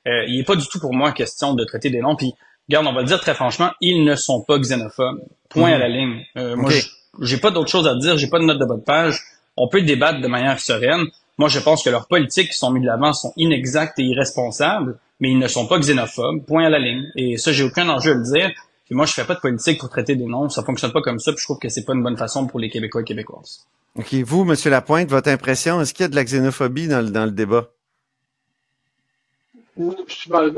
Euh, 0.07 0.25
il 0.27 0.41
est 0.41 0.45
pas 0.45 0.57
du 0.57 0.67
tout 0.67 0.81
pour 0.81 0.95
moi 0.95 1.13
question 1.13 1.55
de 1.55 1.65
traiter 1.65 1.91
des 1.91 2.01
noms. 2.01 2.17
Puis 2.17 2.33
regarde, 2.69 2.87
on 2.87 2.95
va 2.95 3.03
le 3.03 3.07
dire 3.07 3.21
très 3.21 3.35
franchement, 3.35 3.73
ils 3.81 4.05
ne 4.05 4.17
sont 4.17 4.43
pas 4.43 4.59
xénophobes. 4.59 5.21
Point 5.51 5.73
à 5.73 5.79
la 5.79 5.89
ligne. 5.89 6.25
Euh, 6.39 6.57
Moi, 6.57 6.73
j'ai 7.21 7.37
pas 7.37 7.51
d'autre 7.51 7.69
chose 7.69 7.87
à 7.87 7.95
dire. 7.95 8.17
J'ai 8.17 8.29
pas 8.29 8.39
de 8.39 8.45
note 8.45 8.59
de 8.59 8.65
bas 8.65 8.77
de 8.77 8.81
page. 8.81 9.21
On 9.57 9.69
peut 9.69 9.83
débattre 9.83 10.21
de 10.21 10.29
manière 10.29 10.59
sereine. 10.59 11.07
Moi, 11.39 11.49
je 11.49 11.59
pense 11.59 11.83
que 11.83 11.91
leurs 11.91 12.07
politiques 12.07 12.51
qui 12.51 12.57
sont 12.57 12.71
mises 12.71 12.83
de 12.83 12.87
l'avant 12.87 13.13
sont 13.13 13.33
inexactes 13.37 13.99
et 13.99 14.05
irresponsables, 14.05 14.99
mais 15.21 15.31
ils 15.31 15.39
ne 15.39 15.49
sont 15.49 15.67
pas 15.67 15.79
xénophobes. 15.79 16.45
Point 16.47 16.65
à 16.65 16.71
la 16.71 16.79
ligne. 16.79 17.11
Et 17.15 17.37
ça, 17.37 17.53
j'ai 17.53 17.65
aucun 17.65 17.89
enjeu 17.89 18.13
à 18.13 18.15
le 18.15 18.23
dire. 18.23 18.51
Puis 18.87 18.95
moi, 18.95 19.05
je 19.05 19.13
fais 19.13 19.25
pas 19.25 19.35
de 19.35 19.41
politique 19.41 19.79
pour 19.79 19.91
traiter 19.91 20.17
des 20.17 20.25
noms. 20.25 20.49
Ça 20.49 20.63
fonctionne 20.63 20.93
pas 20.93 21.03
comme 21.03 21.19
ça. 21.19 21.33
Puis 21.33 21.41
je 21.41 21.45
trouve 21.45 21.59
que 21.59 21.69
c'est 21.69 21.85
pas 21.85 21.93
une 21.93 22.03
bonne 22.03 22.17
façon 22.17 22.47
pour 22.47 22.59
les 22.59 22.71
Québécois 22.71 23.03
et 23.03 23.05
Québécoises. 23.05 23.67
OK. 23.99 24.15
Vous, 24.15 24.45
Monsieur 24.45 24.71
Lapointe, 24.71 25.09
votre 25.09 25.29
impression, 25.29 25.81
est-ce 25.81 25.93
qu'il 25.93 26.05
y 26.05 26.07
a 26.07 26.09
de 26.09 26.17
la 26.17 26.25
xénophobie 26.25 26.89
dans 26.89 27.03
le, 27.03 27.11
dans 27.11 27.25
le 27.25 27.31
débat? 27.33 27.69
Moi, 29.77 29.95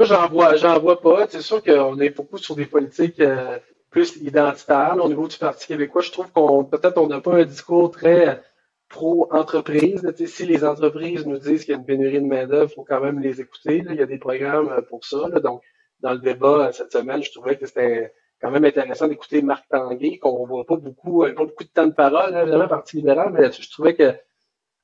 j'en 0.01 0.29
vois, 0.29 0.57
j'en 0.57 0.79
vois 0.79 1.01
pas. 1.01 1.27
C'est 1.29 1.43
sûr 1.43 1.63
qu'on 1.63 1.99
est 1.99 2.11
beaucoup 2.11 2.39
sur 2.39 2.55
des 2.55 2.67
politiques 2.67 3.19
euh, 3.19 3.59
plus 3.91 4.17
identitaires. 4.17 4.97
au 5.03 5.09
niveau 5.09 5.27
du 5.27 5.37
Parti 5.37 5.67
québécois, 5.67 6.03
je 6.03 6.13
trouve 6.13 6.31
qu'on 6.31 6.65
peut-être 6.65 6.99
on 6.99 7.09
n'a 7.09 7.21
pas 7.21 7.35
un 7.35 7.45
discours 7.45 7.91
très 7.91 8.41
pro-entreprise. 8.89 10.03
Si 10.27 10.47
les 10.47 10.65
entreprises 10.65 11.27
nous 11.27 11.39
disent 11.39 11.65
qu'il 11.65 11.73
y 11.73 11.77
a 11.77 11.79
une 11.79 11.87
pénurie 11.87 12.21
de 12.21 12.27
main-d'œuvre, 12.27 12.71
il 12.71 12.75
faut 12.75 12.85
quand 12.85 13.01
même 13.01 13.21
les 13.21 13.41
écouter. 13.41 13.85
Il 13.89 13.95
y 13.95 14.03
a 14.03 14.07
des 14.07 14.19
programmes 14.19 14.71
euh, 14.71 14.83
pour 14.83 15.05
ça. 15.05 15.29
Donc, 15.41 15.63
dans 16.01 16.13
le 16.13 16.19
débat 16.19 16.69
euh, 16.69 16.73
cette 16.73 16.93
semaine, 16.93 17.23
je 17.23 17.31
trouvais 17.33 17.57
que 17.57 17.67
c'était 17.67 18.13
quand 18.41 18.51
même 18.51 18.65
intéressant 18.65 19.09
d'écouter 19.09 19.43
Marc 19.43 19.69
Tanguay, 19.69 20.19
qu'on 20.19 20.47
voit 20.47 20.65
pas 20.65 20.77
beaucoup, 20.77 21.25
pas 21.25 21.33
beaucoup 21.33 21.65
de 21.65 21.69
temps 21.69 21.87
de 21.87 21.93
parole, 21.93 22.35
hein, 22.35 22.43
évidemment, 22.43 22.69
Parti 22.69 22.97
libéral, 22.99 23.33
mais 23.33 23.51
je 23.51 23.71
trouvais 23.71 23.95
que 23.95 24.15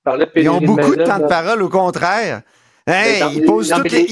parlait 0.02 0.26
de 0.26 0.30
pénurie 0.30 0.58
Ils 0.60 0.70
ont 0.70 0.74
beaucoup 0.74 0.96
de, 0.96 1.04
temps 1.04 1.20
de 1.20 1.26
parole, 1.26 1.62
au 1.62 1.68
contraire. 1.68 2.42
Hey, 2.86 3.22
ils 3.34 3.46
posent 3.46 3.70
toutes 3.70 3.90
les, 3.90 4.04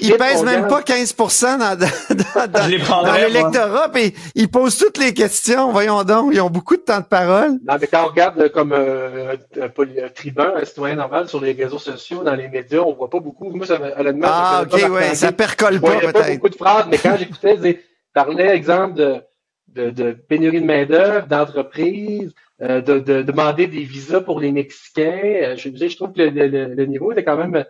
ils, 0.00 0.16
pèsent 0.16 0.42
même 0.42 0.68
pas 0.68 0.80
15 0.80 1.14
dans, 1.58 1.58
dans, 1.76 2.50
dans, 2.50 2.66
l'électorat, 3.14 3.90
puis 3.92 4.14
ils 4.34 4.48
posent 4.48 4.78
toutes 4.78 4.96
les 4.96 5.12
questions. 5.12 5.70
Voyons 5.70 6.02
donc, 6.02 6.30
ils 6.32 6.40
ont 6.40 6.48
beaucoup 6.48 6.76
de 6.76 6.80
temps 6.80 7.00
de 7.00 7.04
parole. 7.04 7.58
Non, 7.68 7.76
mais 7.78 7.86
quand 7.86 8.04
on 8.04 8.08
regarde 8.08 8.48
comme 8.52 8.72
euh, 8.72 9.36
un, 9.60 10.08
tribun, 10.14 10.54
un 10.56 10.64
citoyen 10.64 10.94
normal 10.94 11.28
sur 11.28 11.42
les 11.42 11.52
réseaux 11.52 11.78
sociaux, 11.78 12.24
dans 12.24 12.34
les 12.34 12.48
médias, 12.48 12.78
on 12.78 12.94
voit 12.94 13.10
pas 13.10 13.20
beaucoup. 13.20 13.50
Moi, 13.50 13.66
ça, 13.66 13.78
honnêtement, 13.98 14.28
ah, 14.30 14.64
ok, 14.64 14.90
ouais, 14.92 15.14
ça 15.14 15.32
percole 15.32 15.78
pas 15.78 15.98
peut-être. 15.98 16.12
pas 16.14 16.30
beaucoup 16.30 16.48
de 16.48 16.54
phrases, 16.54 16.86
mais 16.90 16.96
quand 16.96 17.18
j'écoutais, 17.18 17.56
ils 17.62 17.78
parlaient, 18.14 18.56
exemple, 18.56 18.94
de, 18.94 19.20
de, 19.68 19.90
de 19.90 20.12
pénurie 20.12 20.62
de 20.62 20.66
main 20.66 20.86
d'œuvre, 20.86 21.26
d'entreprise, 21.26 22.32
euh, 22.62 22.80
de, 22.80 22.98
de, 22.98 23.20
demander 23.20 23.66
des 23.66 23.84
visas 23.84 24.22
pour 24.22 24.40
les 24.40 24.52
Mexicains. 24.52 25.20
Euh, 25.22 25.56
je, 25.58 25.68
je 25.68 25.96
trouve 25.96 26.14
que 26.14 26.22
le, 26.22 26.46
le, 26.46 26.74
le 26.74 26.86
niveau 26.86 27.12
était 27.12 27.22
quand 27.22 27.36
même 27.36 27.62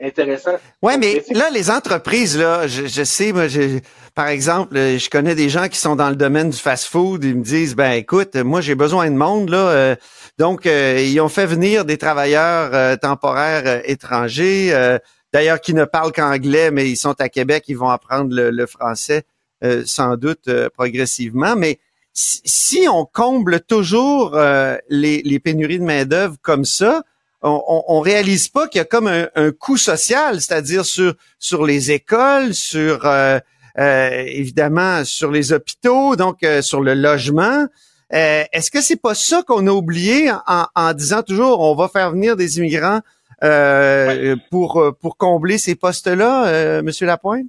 intéressant. 0.00 0.52
Ouais, 0.82 0.98
mais 0.98 1.24
là, 1.30 1.50
les 1.50 1.70
entreprises, 1.70 2.36
là, 2.38 2.66
je, 2.66 2.86
je 2.86 3.04
sais, 3.04 3.32
moi, 3.32 3.46
par 4.14 4.28
exemple, 4.28 4.76
je 4.76 5.10
connais 5.10 5.34
des 5.34 5.48
gens 5.48 5.68
qui 5.68 5.78
sont 5.78 5.96
dans 5.96 6.08
le 6.08 6.14
domaine 6.14 6.50
du 6.50 6.58
fast-food. 6.58 7.24
Ils 7.24 7.36
me 7.36 7.42
disent, 7.42 7.74
ben, 7.74 7.92
écoute, 7.92 8.36
moi, 8.36 8.60
j'ai 8.60 8.76
besoin 8.76 9.10
de 9.10 9.16
monde, 9.16 9.50
là. 9.50 9.68
Euh, 9.68 9.96
donc, 10.38 10.66
euh, 10.66 11.02
ils 11.04 11.20
ont 11.20 11.28
fait 11.28 11.46
venir 11.46 11.84
des 11.84 11.98
travailleurs 11.98 12.70
euh, 12.74 12.96
temporaires 12.96 13.82
étrangers, 13.88 14.72
d'ailleurs, 15.32 15.60
qui 15.60 15.74
ne 15.74 15.84
parlent 15.84 16.12
qu'anglais, 16.12 16.70
mais 16.70 16.88
ils 16.88 16.96
sont 16.96 17.20
à 17.20 17.28
Québec, 17.28 17.64
ils 17.66 17.76
vont 17.76 17.88
apprendre 17.88 18.32
le, 18.32 18.66
français 18.66 19.24
sans 19.84 20.16
doute 20.16 20.48
progressivement. 20.76 21.56
Mais 21.56 21.80
si, 22.12 22.86
on 22.88 23.04
comble 23.04 23.60
toujours 23.60 24.38
les, 24.88 25.22
les 25.24 25.40
pénuries 25.40 25.80
de 25.80 25.84
main 25.84 26.04
d'œuvre 26.04 26.36
comme 26.40 26.64
ça, 26.64 27.02
on, 27.44 27.84
on, 27.88 28.00
réalise 28.00 28.48
pas 28.48 28.68
qu'il 28.68 28.78
y 28.78 28.82
a 28.82 28.86
comme 28.86 29.06
un, 29.06 29.52
coût 29.52 29.76
social, 29.76 30.40
c'est-à-dire 30.40 30.84
sur 30.84 31.14
sur 31.38 31.64
les 31.64 31.92
écoles, 31.92 32.54
sur 32.54 33.04
euh, 33.04 33.38
euh, 33.78 34.24
évidemment 34.26 35.04
sur 35.04 35.30
les 35.30 35.52
hôpitaux, 35.52 36.16
donc 36.16 36.42
euh, 36.42 36.62
sur 36.62 36.80
le 36.80 36.94
logement. 36.94 37.66
Est-ce 38.10 38.70
que 38.70 38.80
c'est 38.80 39.00
pas 39.00 39.14
ça 39.14 39.42
qu'on 39.42 39.66
a 39.66 39.72
oublié 39.72 40.30
en, 40.46 40.92
disant 40.92 41.22
toujours 41.22 41.60
on 41.60 41.74
va 41.74 41.88
faire 41.88 42.12
venir 42.12 42.36
des 42.36 42.58
immigrants 42.58 43.00
pour 44.50 44.94
pour 45.00 45.16
combler 45.16 45.58
ces 45.58 45.74
postes-là, 45.74 46.80
Monsieur 46.82 47.06
Lapointe? 47.06 47.46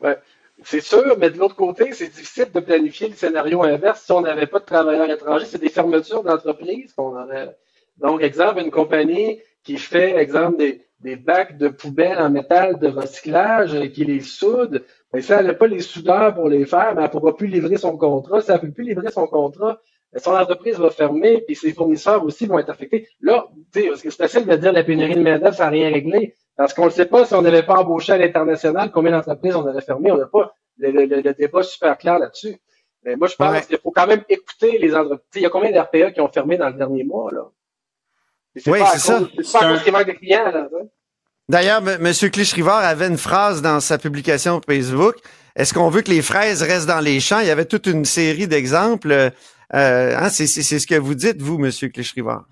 Ouais. 0.00 0.16
C'est 0.64 0.80
sûr, 0.80 1.16
mais 1.18 1.30
de 1.30 1.38
l'autre 1.38 1.54
côté, 1.54 1.92
c'est 1.92 2.08
difficile 2.08 2.50
de 2.52 2.60
planifier 2.60 3.08
le 3.08 3.14
scénario 3.14 3.62
inverse 3.62 4.02
si 4.04 4.12
on 4.12 4.20
n'avait 4.20 4.46
pas 4.46 4.58
de 4.58 4.64
travailleurs 4.64 5.10
étrangers. 5.10 5.46
C'est 5.46 5.60
des 5.60 5.68
fermetures 5.68 6.22
d'entreprises 6.22 6.92
qu'on 6.92 7.16
aurait 7.16 7.56
donc, 7.98 8.22
exemple, 8.22 8.60
une 8.60 8.70
compagnie 8.70 9.40
qui 9.64 9.78
fait, 9.78 10.16
exemple, 10.16 10.58
des, 10.58 10.86
des 11.00 11.16
bacs 11.16 11.58
de 11.58 11.68
poubelles 11.68 12.18
en 12.18 12.30
métal 12.30 12.78
de 12.78 12.88
recyclage, 12.88 13.74
et 13.74 13.90
qui 13.90 14.04
les 14.04 14.20
soude, 14.20 14.84
mais 15.12 15.20
ben, 15.20 15.22
si 15.22 15.32
elle 15.32 15.46
n'a 15.46 15.54
pas 15.54 15.66
les 15.66 15.80
soudeurs 15.80 16.34
pour 16.34 16.48
les 16.48 16.66
faire, 16.66 16.88
mais 16.88 16.94
ben, 16.94 17.00
elle 17.02 17.06
ne 17.06 17.12
pourra 17.12 17.36
plus 17.36 17.46
livrer 17.46 17.76
son 17.76 17.96
contrat. 17.96 18.40
Si 18.40 18.50
elle 18.50 18.56
ne 18.56 18.60
peut 18.62 18.72
plus 18.72 18.84
livrer 18.84 19.10
son 19.10 19.26
contrat, 19.26 19.80
ben, 20.12 20.20
son 20.20 20.32
entreprise 20.32 20.78
va 20.78 20.90
fermer, 20.90 21.42
puis 21.46 21.54
ses 21.54 21.72
fournisseurs 21.72 22.24
aussi 22.24 22.46
vont 22.46 22.58
être 22.58 22.70
affectés. 22.70 23.08
Là, 23.20 23.48
c'est 23.72 24.10
facile 24.10 24.46
de 24.46 24.56
dire 24.56 24.72
la 24.72 24.84
pénurie 24.84 25.14
de 25.14 25.22
main-d'œuvre, 25.22 25.54
ça 25.54 25.64
n'a 25.64 25.70
rien 25.70 25.90
réglé. 25.90 26.34
Parce 26.56 26.72
qu'on 26.72 26.86
ne 26.86 26.90
sait 26.90 27.06
pas 27.06 27.26
si 27.26 27.34
on 27.34 27.42
n'avait 27.42 27.62
pas 27.62 27.76
embauché 27.76 28.12
à 28.12 28.18
l'international, 28.18 28.90
combien 28.90 29.12
d'entreprises 29.12 29.54
on 29.54 29.66
aurait 29.66 29.82
fermé? 29.82 30.10
On 30.10 30.16
n'a 30.16 30.26
pas 30.26 30.54
le, 30.78 30.90
le, 31.04 31.34
débat 31.34 31.62
super 31.62 31.98
clair 31.98 32.18
là-dessus. 32.18 32.56
Mais 33.04 33.16
moi, 33.16 33.28
je 33.28 33.36
pense 33.36 33.66
qu'il 33.66 33.78
faut 33.78 33.90
quand 33.90 34.06
même 34.06 34.24
écouter 34.28 34.78
les 34.78 34.94
entreprises. 34.94 35.20
Il 35.36 35.42
y 35.42 35.46
a 35.46 35.50
combien 35.50 35.70
d'RPA 35.70 36.10
qui 36.12 36.20
ont 36.20 36.28
fermé 36.28 36.56
dans 36.56 36.68
le 36.68 36.74
dernier 36.74 37.04
mois, 37.04 37.30
là? 37.30 37.50
Oui, 38.66 38.80
c'est 38.92 38.98
ça. 38.98 39.20
C'est 39.42 39.52
pas 39.58 39.66
un... 39.66 40.04
de 40.04 40.12
clients, 40.12 40.50
là. 40.52 40.68
D'ailleurs, 41.48 41.80
M. 41.86 42.12
Clich-Rivard 42.12 42.84
avait 42.84 43.06
une 43.06 43.18
phrase 43.18 43.62
dans 43.62 43.78
sa 43.78 43.98
publication 43.98 44.60
Facebook. 44.66 45.14
Est-ce 45.54 45.72
qu'on 45.72 45.90
veut 45.90 46.02
que 46.02 46.10
les 46.10 46.22
fraises 46.22 46.62
restent 46.62 46.88
dans 46.88 47.00
les 47.00 47.20
champs? 47.20 47.40
Il 47.40 47.46
y 47.46 47.50
avait 47.50 47.66
toute 47.66 47.86
une 47.86 48.04
série 48.04 48.48
d'exemples. 48.48 49.12
Euh, 49.12 50.16
hein, 50.16 50.28
c'est 50.28 50.46
ce 50.46 50.86
que 50.86 50.96
vous 50.96 51.14
dites, 51.14 51.40
vous, 51.40 51.54
M. 51.64 51.70
Clich-Rivard. 51.70 52.44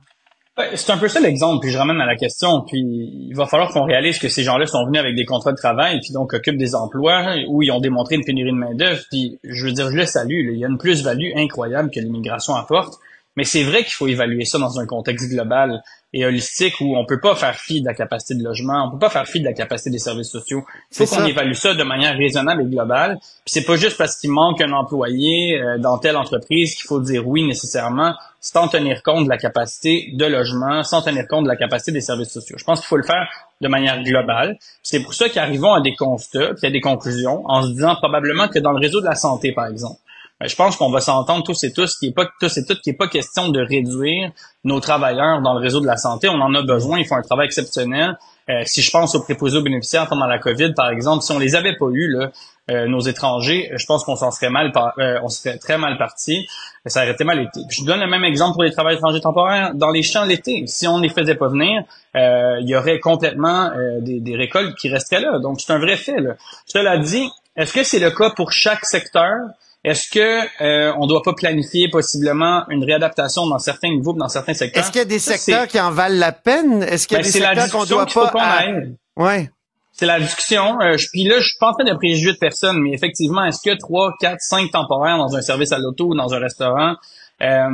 C'est 0.77 0.93
un 0.93 0.99
peu 0.99 1.09
ça 1.09 1.19
l'exemple, 1.19 1.59
puis 1.62 1.73
je 1.73 1.79
ramène 1.79 2.01
à 2.01 2.07
la 2.07 2.14
question, 2.14 2.62
puis 2.64 2.79
il 2.79 3.35
va 3.35 3.47
falloir 3.47 3.73
qu'on 3.73 3.83
réalise 3.83 4.21
que 4.21 4.29
ces 4.29 4.45
gens-là 4.45 4.67
sont 4.67 4.87
venus 4.87 5.01
avec 5.01 5.17
des 5.17 5.25
contrats 5.25 5.51
de 5.51 5.57
travail, 5.57 5.99
puis 5.99 6.12
donc 6.12 6.33
occupent 6.33 6.59
des 6.59 6.77
emplois 6.77 7.35
où 7.49 7.62
ils 7.62 7.73
ont 7.73 7.81
démontré 7.81 8.14
une 8.14 8.25
pénurie 8.25 8.53
de 8.53 8.57
main-d'œuvre, 8.57 9.01
puis 9.11 9.40
je 9.43 9.67
veux 9.67 9.73
dire, 9.73 9.90
je 9.90 9.97
le 9.97 10.07
salue, 10.07 10.53
il 10.53 10.59
y 10.61 10.64
a 10.64 10.69
une 10.69 10.79
plus-value 10.79 11.33
incroyable 11.35 11.90
que 11.90 11.99
l'immigration 11.99 12.55
apporte, 12.55 13.01
mais 13.37 13.44
c'est 13.44 13.62
vrai 13.62 13.83
qu'il 13.83 13.92
faut 13.92 14.07
évaluer 14.07 14.44
ça 14.44 14.59
dans 14.59 14.79
un 14.79 14.87
contexte 14.87 15.29
global 15.29 15.83
et 16.12 16.25
holistique 16.25 16.75
où 16.81 16.97
on 16.97 17.05
peut 17.05 17.18
pas 17.18 17.35
faire 17.35 17.57
fi 17.57 17.81
de 17.81 17.87
la 17.87 17.94
capacité 17.94 18.35
de 18.35 18.44
logement, 18.44 18.87
on 18.87 18.92
peut 18.92 19.01
pas 19.01 19.11
faire 19.11 19.27
fi 19.27 19.40
de 19.40 19.44
la 19.44 19.53
capacité 19.53 19.90
des 19.90 19.99
services 19.99 20.31
sociaux. 20.31 20.64
Il 20.92 21.05
faut 21.05 21.16
qu'on 21.16 21.25
évalue 21.25 21.55
ça 21.55 21.75
de 21.75 21.83
manière 21.83 22.16
raisonnable 22.16 22.62
et 22.62 22.66
globale. 22.66 23.18
Puis 23.18 23.47
c'est 23.47 23.64
pas 23.64 23.75
juste 23.75 23.99
parce 23.99 24.16
qu'il 24.16 24.31
manque 24.31 24.61
un 24.61 24.73
employé 24.73 25.61
euh, 25.61 25.79
dans 25.79 25.99
telle 25.99 26.16
entreprise 26.16 26.77
qu'il 26.77 26.87
faut 26.87 27.01
dire 27.01 27.27
oui 27.27 27.42
nécessairement, 27.42 28.14
sans 28.40 28.68
tenir 28.68 29.03
compte 29.03 29.25
de 29.25 29.29
la 29.29 29.38
capacité 29.38 30.11
de 30.12 30.25
logement, 30.27 30.85
sans 30.85 31.03
tenir 31.03 31.27
compte 31.27 31.44
de 31.44 31.49
la 31.49 31.57
capacité 31.57 31.90
des 31.90 32.01
services 32.01 32.31
sociaux. 32.31 32.57
Je 32.59 32.64
pense 32.64 32.79
qu'il 32.79 32.87
faut 32.87 32.97
le 32.97 33.03
faire 33.03 33.29
de 33.61 33.66
manière 33.66 34.01
globale. 34.05 34.57
C'est 34.85 35.01
pour 35.01 35.14
ça 35.14 35.29
qu'arrivons 35.29 35.73
à 35.73 35.81
des 35.81 35.97
constats, 35.97 36.55
puis 36.55 36.68
à 36.68 36.70
des 36.70 36.81
conclusions, 36.81 37.42
en 37.47 37.62
se 37.62 37.73
disant 37.73 37.97
probablement 37.97 38.47
que 38.47 38.61
dans 38.61 38.73
le 38.73 38.79
réseau 38.79 39.01
de 39.01 39.07
la 39.07 39.16
santé, 39.16 39.53
par 39.53 39.66
exemple, 39.66 39.99
je 40.47 40.57
pense 40.57 40.77
qu'on 40.77 40.91
va 40.91 41.01
s'entendre 41.01 41.45
tous 41.45 41.65
et 41.65 41.73
tous 41.73 41.97
qui 41.97 42.09
est 42.09 42.13
pas 42.13 42.27
tous 42.41 42.57
et 42.57 42.65
toutes 42.65 42.81
qui 42.81 42.91
est 42.91 42.95
pas 42.95 43.09
question 43.09 43.49
de 43.49 43.61
réduire 43.61 44.31
nos 44.65 44.81
travailleurs 44.81 45.43
dans 45.43 45.55
le 45.55 45.61
réseau 45.61 45.81
de 45.81 45.87
la 45.87 45.97
santé. 45.97 46.29
On 46.29 46.41
en 46.41 46.55
a 46.55 46.63
besoin, 46.63 46.99
ils 46.99 47.07
font 47.07 47.17
un 47.17 47.23
travail 47.23 47.47
exceptionnel. 47.47 48.17
Euh, 48.51 48.63
si 48.67 48.83
je 48.83 48.91
pense 48.91 49.15
aux 49.15 49.23
préposés 49.23 49.59
aux 49.59 49.63
bénéficiaires 49.63 50.07
pendant 50.07 50.27
la 50.27 50.39
COVID, 50.39 50.75
par 50.75 50.91
exemple, 50.91 51.23
si 51.23 51.33
on 51.33 51.39
les 51.39 51.55
avait 51.55 51.77
pas 51.77 51.87
eu 51.91 52.13
là, 52.13 52.31
euh, 52.71 52.87
nos 52.87 53.01
étrangers, 53.01 53.71
je 53.75 53.87
pense 53.87 54.05
qu'on 54.05 54.17
s'en 54.17 54.31
serait 54.31 54.51
mal, 54.51 54.71
euh, 54.99 55.19
on 55.23 55.29
serait 55.29 55.57
très 55.57 55.79
mal 55.79 55.97
parti. 55.97 56.47
Ça 56.87 57.03
aurait 57.03 57.13
été 57.13 57.25
mal 57.25 57.41
été. 57.41 57.61
je 57.71 57.85
donne 57.85 58.01
le 58.01 58.07
même 58.07 58.25
exemple 58.25 58.55
pour 58.55 58.63
les 58.63 58.73
travailleurs 58.73 58.99
étrangers 58.99 59.21
temporaires 59.21 59.75
dans 59.75 59.91
les 59.91 60.03
champs 60.03 60.25
l'été. 60.25 60.67
Si 60.67 60.87
on 60.87 60.99
ne 60.99 61.03
les 61.05 61.09
faisait 61.09 61.35
pas 61.35 61.49
venir, 61.49 61.85
il 62.15 62.69
y 62.69 62.77
aurait 62.77 63.01
complètement 63.01 63.71
des, 64.01 64.21
des, 64.21 64.37
récoltes 64.37 64.75
qui 64.77 64.91
resteraient 64.91 65.23
là. 65.23 65.39
Donc 65.39 65.61
c'est 65.61 65.73
un 65.73 65.79
vrai 65.79 65.97
fait. 65.97 66.21
Là. 66.21 66.35
Cela 66.67 66.99
dit, 66.99 67.31
est-ce 67.57 67.73
que 67.73 67.83
c'est 67.83 67.99
le 67.99 68.11
cas 68.11 68.31
pour 68.31 68.53
chaque 68.53 68.85
secteur? 68.85 69.37
Est-ce 69.85 70.09
que 70.11 70.62
euh, 70.62 70.94
on 70.99 71.07
doit 71.07 71.20
pas 71.23 71.35
planifier 71.35 71.88
possiblement 71.88 72.66
une 72.70 72.85
réadaptation 72.85 73.47
dans 73.47 73.59
certains 73.59 73.90
niveaux, 73.90 74.14
dans 74.14 74.29
certains 74.29 74.55
secteurs? 74.55 74.83
Est-ce 74.83 74.90
qu'il 74.90 75.01
y 75.01 75.03
a 75.03 75.07
des 75.07 75.18
secteurs 75.18 75.68
qui 75.68 75.79
en 75.79 75.90
valent 75.90 76.18
la 76.18 76.33
peine? 76.33 76.83
Est-ce 76.83 77.07
qu'il 77.07 77.18
y 77.18 77.20
a 77.20 77.23
ben, 77.23 77.27
des 77.27 77.38
secteurs 77.38 77.70
qu'on 77.70 77.85
doit 77.85 78.07
pas 78.07 78.31
qu 78.31 78.97
Ouais. 79.16 79.51
C'est 79.92 80.07
la 80.07 80.18
discussion. 80.18 80.81
Euh, 80.81 80.97
je, 80.97 81.07
puis 81.12 81.25
là, 81.25 81.37
je 81.38 81.44
suis 81.44 81.59
pas 81.61 81.68
en 81.68 81.73
train 81.73 81.85
de 81.85 81.94
préjuger 81.94 82.33
de 82.33 82.38
personne, 82.38 82.79
mais 82.81 82.92
effectivement, 82.92 83.44
est-ce 83.44 83.61
que 83.62 83.77
trois, 83.79 84.12
quatre, 84.18 84.40
cinq 84.40 84.73
temporaires 84.73 85.18
dans 85.18 85.37
un 85.37 85.42
service 85.42 85.70
à 85.70 85.79
l'auto 85.79 86.07
ou 86.09 86.14
dans 86.16 86.35
un 86.35 86.40
restaurant 86.40 86.97
euh, 87.42 87.68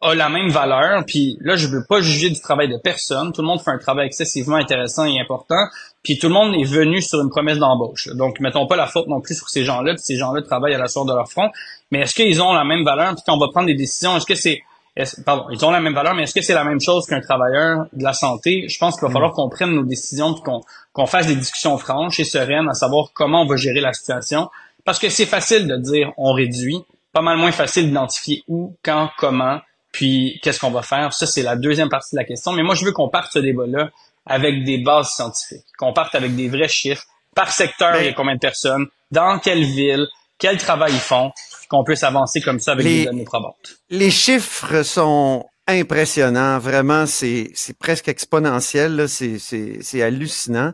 a 0.00 0.14
la 0.14 0.28
même 0.28 0.50
valeur? 0.50 1.04
Puis 1.06 1.38
là, 1.40 1.56
je 1.56 1.66
veux 1.66 1.84
pas 1.88 2.00
juger 2.02 2.30
du 2.30 2.40
travail 2.40 2.68
de 2.68 2.76
personne. 2.76 3.32
Tout 3.32 3.40
le 3.40 3.48
monde 3.48 3.60
fait 3.60 3.72
un 3.72 3.78
travail 3.78 4.06
excessivement 4.06 4.56
intéressant 4.56 5.06
et 5.06 5.18
important. 5.18 5.66
Puis 6.06 6.18
tout 6.18 6.28
le 6.28 6.34
monde 6.34 6.54
est 6.54 6.62
venu 6.62 7.02
sur 7.02 7.20
une 7.20 7.30
promesse 7.30 7.58
d'embauche. 7.58 8.06
Donc, 8.14 8.38
mettons 8.38 8.68
pas 8.68 8.76
la 8.76 8.86
faute 8.86 9.08
non 9.08 9.20
plus 9.20 9.34
sur 9.34 9.48
ces 9.48 9.64
gens-là. 9.64 9.94
Puis 9.94 10.04
ces 10.04 10.16
gens-là 10.16 10.40
travaillent 10.40 10.76
à 10.76 10.78
la 10.78 10.86
source 10.86 11.06
de 11.06 11.12
leur 11.12 11.28
front. 11.28 11.50
Mais 11.90 12.02
est-ce 12.02 12.14
qu'ils 12.14 12.40
ont 12.40 12.52
la 12.52 12.62
même 12.62 12.84
valeur? 12.84 13.16
Puis 13.16 13.24
quand 13.26 13.34
on 13.34 13.40
va 13.40 13.48
prendre 13.48 13.66
des 13.66 13.74
décisions, 13.74 14.16
est-ce 14.16 14.24
que 14.24 14.36
c'est 14.36 14.62
pardon, 15.24 15.46
ils 15.50 15.64
ont 15.64 15.72
la 15.72 15.80
même 15.80 15.94
valeur, 15.94 16.14
mais 16.14 16.22
est-ce 16.22 16.32
que 16.32 16.42
c'est 16.42 16.54
la 16.54 16.62
même 16.62 16.80
chose 16.80 17.06
qu'un 17.06 17.20
travailleur 17.20 17.86
de 17.92 18.04
la 18.04 18.12
santé? 18.12 18.68
Je 18.68 18.78
pense 18.78 18.94
qu'il 18.94 19.08
va 19.08 19.12
falloir 19.12 19.32
qu'on 19.32 19.48
prenne 19.48 19.72
nos 19.72 19.82
décisions, 19.82 20.32
qu'on 20.34 20.60
qu'on 20.92 21.06
fasse 21.06 21.26
des 21.26 21.34
discussions 21.34 21.76
franches 21.76 22.20
et 22.20 22.24
sereines 22.24 22.68
à 22.68 22.74
savoir 22.74 23.08
comment 23.12 23.42
on 23.42 23.46
va 23.46 23.56
gérer 23.56 23.80
la 23.80 23.92
situation. 23.92 24.48
Parce 24.84 25.00
que 25.00 25.08
c'est 25.08 25.26
facile 25.26 25.66
de 25.66 25.76
dire 25.76 26.12
on 26.18 26.32
réduit, 26.34 26.84
pas 27.12 27.20
mal 27.20 27.36
moins 27.36 27.50
facile 27.50 27.86
d'identifier 27.86 28.44
où, 28.46 28.76
quand, 28.84 29.10
comment, 29.18 29.58
puis 29.90 30.38
qu'est-ce 30.40 30.60
qu'on 30.60 30.70
va 30.70 30.82
faire. 30.82 31.12
Ça, 31.12 31.26
c'est 31.26 31.42
la 31.42 31.56
deuxième 31.56 31.88
partie 31.88 32.14
de 32.14 32.20
la 32.20 32.24
question. 32.24 32.52
Mais 32.52 32.62
moi, 32.62 32.76
je 32.76 32.84
veux 32.84 32.92
qu'on 32.92 33.08
parte 33.08 33.32
ce 33.32 33.40
débat-là 33.40 33.90
avec 34.26 34.64
des 34.64 34.78
bases 34.78 35.10
scientifiques, 35.10 35.64
qu'on 35.78 35.92
parte 35.92 36.14
avec 36.14 36.34
des 36.34 36.48
vrais 36.48 36.68
chiffres. 36.68 37.04
Par 37.34 37.52
secteur, 37.52 37.96
il 38.00 38.06
y 38.06 38.08
a 38.08 38.12
combien 38.12 38.34
de 38.34 38.40
personnes, 38.40 38.86
dans 39.10 39.38
quelle 39.38 39.64
ville, 39.64 40.06
quel 40.38 40.58
travail 40.58 40.92
ils 40.92 40.98
font, 40.98 41.32
qu'on 41.68 41.84
puisse 41.84 42.02
avancer 42.02 42.40
comme 42.40 42.58
ça 42.58 42.72
avec 42.72 42.84
des 42.84 43.04
données 43.04 43.24
probantes. 43.24 43.76
Les 43.90 44.10
chiffres 44.10 44.82
sont 44.82 45.46
impressionnants, 45.66 46.58
vraiment, 46.58 47.06
c'est 47.06 47.52
presque 47.78 48.08
exponentiel, 48.08 49.06
c'est 49.08 50.02
hallucinant. 50.02 50.72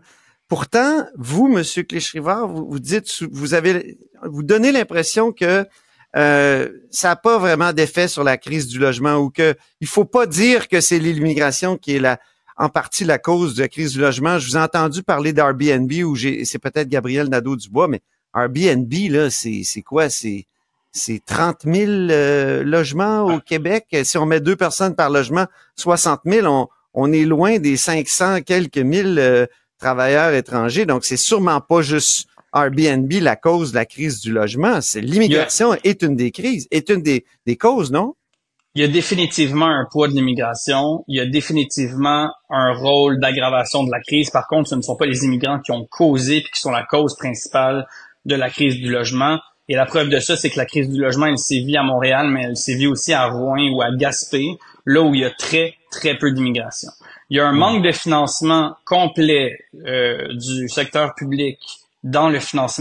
Pourtant, 0.48 1.06
vous, 1.16 1.48
Monsieur 1.48 1.82
Cléchrivard, 1.82 2.46
vous, 2.46 2.66
vous 2.68 2.78
dites, 2.78 3.22
vous 3.30 3.54
avez, 3.54 3.96
vous 4.22 4.42
donnez 4.42 4.70
l'impression 4.70 5.32
que 5.32 5.66
euh, 6.14 6.68
ça 6.90 7.08
n'a 7.08 7.16
pas 7.16 7.38
vraiment 7.38 7.72
d'effet 7.72 8.06
sur 8.06 8.22
la 8.22 8.36
crise 8.36 8.66
du 8.66 8.78
logement 8.78 9.14
ou 9.14 9.30
que 9.30 9.54
il 9.80 9.86
faut 9.86 10.04
pas 10.04 10.26
dire 10.26 10.68
que 10.68 10.82
c'est 10.82 10.98
l'immigration 10.98 11.78
qui 11.78 11.96
est 11.96 11.98
la, 11.98 12.18
en 12.62 12.68
partie 12.68 13.04
la 13.04 13.18
cause 13.18 13.56
de 13.56 13.62
la 13.62 13.68
crise 13.68 13.94
du 13.94 14.00
logement. 14.00 14.38
Je 14.38 14.46
vous 14.46 14.56
ai 14.56 14.60
entendu 14.60 15.02
parler 15.02 15.32
d'Airbnb 15.32 15.90
ou 16.04 16.14
j'ai, 16.14 16.44
c'est 16.44 16.60
peut-être 16.60 16.88
Gabriel 16.88 17.28
Nadeau-Dubois, 17.28 17.88
mais 17.88 18.00
Airbnb, 18.36 18.92
là, 19.10 19.30
c'est, 19.30 19.62
c'est 19.64 19.82
quoi? 19.82 20.08
C'est, 20.08 20.46
c'est 20.92 21.20
30 21.26 21.62
000 21.64 21.90
euh, 21.90 22.62
logements 22.62 23.24
au 23.24 23.40
Québec. 23.40 23.86
Si 24.04 24.16
on 24.16 24.26
met 24.26 24.38
deux 24.38 24.54
personnes 24.54 24.94
par 24.94 25.10
logement, 25.10 25.46
60 25.74 26.20
000, 26.24 26.46
on, 26.46 26.68
on 26.94 27.12
est 27.12 27.24
loin 27.24 27.58
des 27.58 27.76
500 27.76 28.42
quelques 28.42 28.78
mille 28.78 29.18
euh, 29.18 29.46
travailleurs 29.80 30.32
étrangers. 30.32 30.86
Donc, 30.86 31.04
c'est 31.04 31.16
sûrement 31.16 31.60
pas 31.60 31.82
juste 31.82 32.28
Airbnb 32.54 33.10
la 33.14 33.34
cause 33.34 33.72
de 33.72 33.76
la 33.78 33.86
crise 33.86 34.20
du 34.20 34.30
logement. 34.30 34.80
C'est 34.82 35.00
l'immigration 35.00 35.74
est 35.82 36.02
une 36.02 36.14
des 36.14 36.30
crises, 36.30 36.68
est 36.70 36.90
une 36.90 37.02
des, 37.02 37.24
des 37.44 37.56
causes, 37.56 37.90
non? 37.90 38.14
Il 38.74 38.82
y 38.82 38.84
a 38.84 38.88
définitivement 38.88 39.66
un 39.66 39.86
poids 39.90 40.08
de 40.08 40.14
l'immigration, 40.14 41.04
il 41.06 41.16
y 41.16 41.20
a 41.20 41.26
définitivement 41.26 42.30
un 42.48 42.72
rôle 42.72 43.20
d'aggravation 43.20 43.84
de 43.84 43.90
la 43.90 44.00
crise. 44.00 44.30
Par 44.30 44.46
contre, 44.46 44.70
ce 44.70 44.74
ne 44.74 44.80
sont 44.80 44.96
pas 44.96 45.04
les 45.04 45.24
immigrants 45.24 45.60
qui 45.60 45.72
ont 45.72 45.86
causé 45.90 46.38
et 46.38 46.42
qui 46.42 46.60
sont 46.60 46.70
la 46.70 46.84
cause 46.84 47.16
principale 47.16 47.86
de 48.24 48.34
la 48.34 48.48
crise 48.48 48.76
du 48.76 48.90
logement. 48.90 49.38
Et 49.68 49.74
la 49.74 49.84
preuve 49.84 50.08
de 50.08 50.18
ça, 50.18 50.36
c'est 50.36 50.48
que 50.48 50.58
la 50.58 50.64
crise 50.64 50.88
du 50.88 51.00
logement, 51.00 51.26
elle 51.26 51.38
sévit 51.38 51.76
à 51.76 51.82
Montréal, 51.82 52.28
mais 52.28 52.44
elle 52.44 52.56
sévit 52.56 52.86
aussi 52.86 53.12
à 53.12 53.26
Rouen 53.26 53.68
ou 53.70 53.82
à 53.82 53.94
Gaspé, 53.94 54.56
là 54.86 55.02
où 55.02 55.14
il 55.14 55.20
y 55.20 55.24
a 55.24 55.30
très, 55.30 55.74
très 55.90 56.16
peu 56.16 56.32
d'immigration. 56.32 56.88
Il 57.28 57.36
y 57.36 57.40
a 57.40 57.46
un 57.46 57.52
manque 57.52 57.84
de 57.84 57.92
financement 57.92 58.74
complet 58.86 59.58
euh, 59.86 60.28
du 60.34 60.68
secteur 60.68 61.14
public 61.14 61.58
dans 62.02 62.28
le 62.28 62.38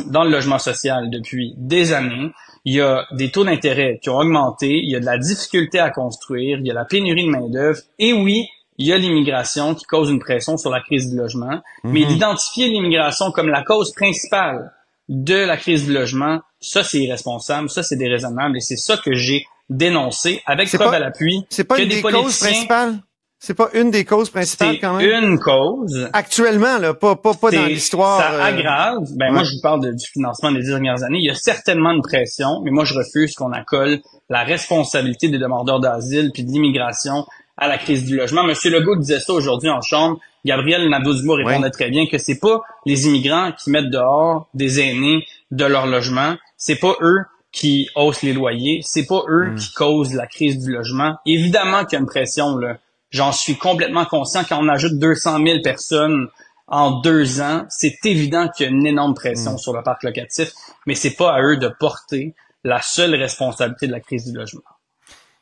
dans 0.09 0.23
le 0.23 0.31
logement 0.31 0.57
social 0.57 1.09
depuis 1.09 1.53
des 1.57 1.93
années. 1.93 2.31
Il 2.65 2.75
y 2.75 2.81
a 2.81 3.05
des 3.11 3.31
taux 3.31 3.43
d'intérêt 3.43 3.99
qui 4.01 4.09
ont 4.09 4.17
augmenté, 4.17 4.67
il 4.67 4.89
y 4.89 4.95
a 4.95 4.99
de 4.99 5.05
la 5.05 5.17
difficulté 5.17 5.79
à 5.79 5.89
construire, 5.89 6.59
il 6.59 6.67
y 6.67 6.71
a 6.71 6.73
la 6.73 6.85
pénurie 6.85 7.25
de 7.25 7.29
main-d'œuvre, 7.29 7.79
et 7.97 8.13
oui, 8.13 8.47
il 8.77 8.87
y 8.87 8.93
a 8.93 8.97
l'immigration 8.97 9.75
qui 9.75 9.85
cause 9.85 10.09
une 10.09 10.19
pression 10.19 10.57
sur 10.57 10.69
la 10.69 10.81
crise 10.81 11.09
du 11.09 11.17
logement. 11.17 11.61
Mais 11.83 12.01
mhm. 12.01 12.07
d'identifier 12.07 12.67
l'immigration 12.67 13.31
comme 13.31 13.49
la 13.49 13.63
cause 13.63 13.93
principale 13.93 14.73
de 15.09 15.35
la 15.35 15.57
crise 15.57 15.85
du 15.85 15.93
logement, 15.93 16.41
ça 16.59 16.83
c'est 16.83 16.99
irresponsable, 16.99 17.69
ça 17.69 17.83
c'est 17.83 17.97
déraisonnable 17.97 18.57
et 18.57 18.61
c'est 18.61 18.77
ça 18.77 18.97
que 18.97 19.13
j'ai 19.13 19.45
dénoncé 19.69 20.41
avec 20.45 20.71
preuve 20.71 20.93
à 20.93 20.99
l'appui. 20.99 21.45
C'est 21.49 21.63
pas 21.63 21.79
une 21.79 21.89
des, 21.89 22.01
causes 22.01 22.39
principales? 22.39 22.99
C'est 23.43 23.55
pas 23.55 23.69
une 23.73 23.89
des 23.89 24.05
causes 24.05 24.29
principales 24.29 24.77
quand 24.79 24.97
même? 24.97 25.23
Une 25.23 25.39
cause. 25.39 26.07
Actuellement 26.13 26.77
là, 26.77 26.93
pas 26.93 27.15
pas 27.15 27.33
pas 27.33 27.49
dans 27.49 27.65
l'histoire. 27.65 28.19
Ça 28.19 28.33
euh, 28.33 28.43
aggrave. 28.43 28.99
Ben 29.15 29.31
moi 29.33 29.41
je 29.41 29.55
vous 29.55 29.61
parle 29.63 29.95
du 29.95 30.07
financement 30.13 30.51
des 30.51 30.61
dernières 30.61 31.01
années. 31.01 31.17
Il 31.17 31.25
y 31.25 31.31
a 31.31 31.35
certainement 31.35 31.89
une 31.89 32.03
pression, 32.03 32.61
mais 32.63 32.69
moi 32.69 32.85
je 32.85 32.93
refuse 32.93 33.33
qu'on 33.33 33.51
accole 33.51 33.97
la 34.29 34.43
responsabilité 34.43 35.27
des 35.27 35.39
demandeurs 35.39 35.79
d'asile 35.79 36.29
puis 36.31 36.43
de 36.43 36.51
l'immigration 36.51 37.25
à 37.57 37.67
la 37.67 37.79
crise 37.79 38.05
du 38.05 38.15
logement. 38.15 38.43
Monsieur 38.43 38.69
Legault 38.69 38.97
disait 38.97 39.19
ça 39.19 39.33
aujourd'hui 39.33 39.71
en 39.71 39.81
chambre. 39.81 40.19
Gabriel 40.45 40.87
Nadeau-Dubois 40.87 41.37
répondait 41.37 41.71
très 41.71 41.89
bien 41.89 42.05
que 42.05 42.19
c'est 42.19 42.39
pas 42.39 42.61
les 42.85 43.07
immigrants 43.07 43.53
qui 43.53 43.71
mettent 43.71 43.89
dehors 43.89 44.49
des 44.53 44.81
aînés 44.81 45.25
de 45.49 45.65
leur 45.65 45.87
logement. 45.87 46.35
C'est 46.57 46.79
pas 46.79 46.93
eux 47.01 47.21
qui 47.51 47.89
haussent 47.95 48.21
les 48.21 48.33
loyers. 48.33 48.81
C'est 48.83 49.07
pas 49.07 49.23
eux 49.29 49.49
hmm. 49.49 49.55
qui 49.55 49.73
causent 49.73 50.13
la 50.13 50.27
crise 50.27 50.59
du 50.59 50.71
logement. 50.71 51.15
Évidemment 51.25 51.85
qu'il 51.85 51.93
y 51.93 51.95
a 51.97 52.01
une 52.01 52.05
pression, 52.05 52.55
là. 52.57 52.77
J'en 53.11 53.31
suis 53.31 53.57
complètement 53.57 54.05
conscient. 54.05 54.43
Quand 54.47 54.59
on 54.59 54.67
ajoute 54.69 54.97
200 54.97 55.43
000 55.45 55.61
personnes 55.61 56.27
en 56.67 57.01
deux 57.01 57.41
ans, 57.41 57.65
c'est 57.69 57.97
évident 58.05 58.47
qu'il 58.49 58.65
y 58.65 58.69
a 58.69 58.71
une 58.71 58.85
énorme 58.85 59.13
pression 59.13 59.53
hmm. 59.53 59.57
sur 59.57 59.73
le 59.73 59.83
parc 59.83 60.03
locatif, 60.03 60.51
mais 60.87 60.95
c'est 60.95 61.15
pas 61.15 61.33
à 61.33 61.41
eux 61.41 61.57
de 61.57 61.69
porter 61.79 62.33
la 62.63 62.81
seule 62.81 63.15
responsabilité 63.15 63.87
de 63.87 63.91
la 63.91 63.99
crise 63.99 64.25
du 64.25 64.37
logement. 64.37 64.61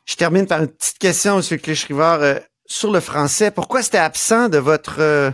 Je 0.04 0.16
termine 0.16 0.46
par 0.46 0.62
une 0.62 0.68
petite 0.68 0.98
question, 0.98 1.40
M. 1.40 1.58
Cléchrivard. 1.58 2.22
Euh, 2.22 2.34
sur 2.66 2.92
le 2.92 3.00
français, 3.00 3.50
pourquoi 3.50 3.82
c'était 3.82 3.98
absent 3.98 4.48
de 4.48 4.58
votre 4.58 5.00
euh, 5.00 5.30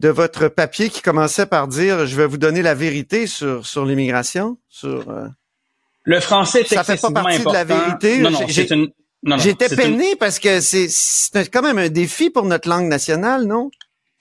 de 0.00 0.08
votre 0.08 0.48
papier 0.48 0.90
qui 0.90 1.02
commençait 1.02 1.46
par 1.46 1.68
dire 1.68 2.04
je 2.06 2.16
vais 2.16 2.26
vous 2.26 2.36
donner 2.36 2.62
la 2.62 2.74
vérité 2.74 3.28
sur 3.28 3.64
sur 3.64 3.84
l'immigration 3.84 4.58
sur 4.68 5.08
euh, 5.08 5.28
le 6.02 6.18
français 6.18 6.62
est 6.62 6.74
ça 6.74 6.82
fait 6.82 7.00
pas 7.00 7.12
partie 7.12 7.44
de 7.44 7.52
la 7.52 7.64
vérité 7.64 8.18
non, 8.18 8.30
non, 8.30 8.40
une... 8.46 8.88
j'étais 9.38 9.74
peiné 9.74 10.16
parce 10.16 10.38
que 10.38 10.60
c'est 10.60 10.88
c'est 10.88 11.50
quand 11.50 11.62
même 11.62 11.78
un 11.78 11.88
défi 11.88 12.30
pour 12.30 12.44
notre 12.44 12.68
langue 12.68 12.88
nationale 12.88 13.44
non? 13.44 13.70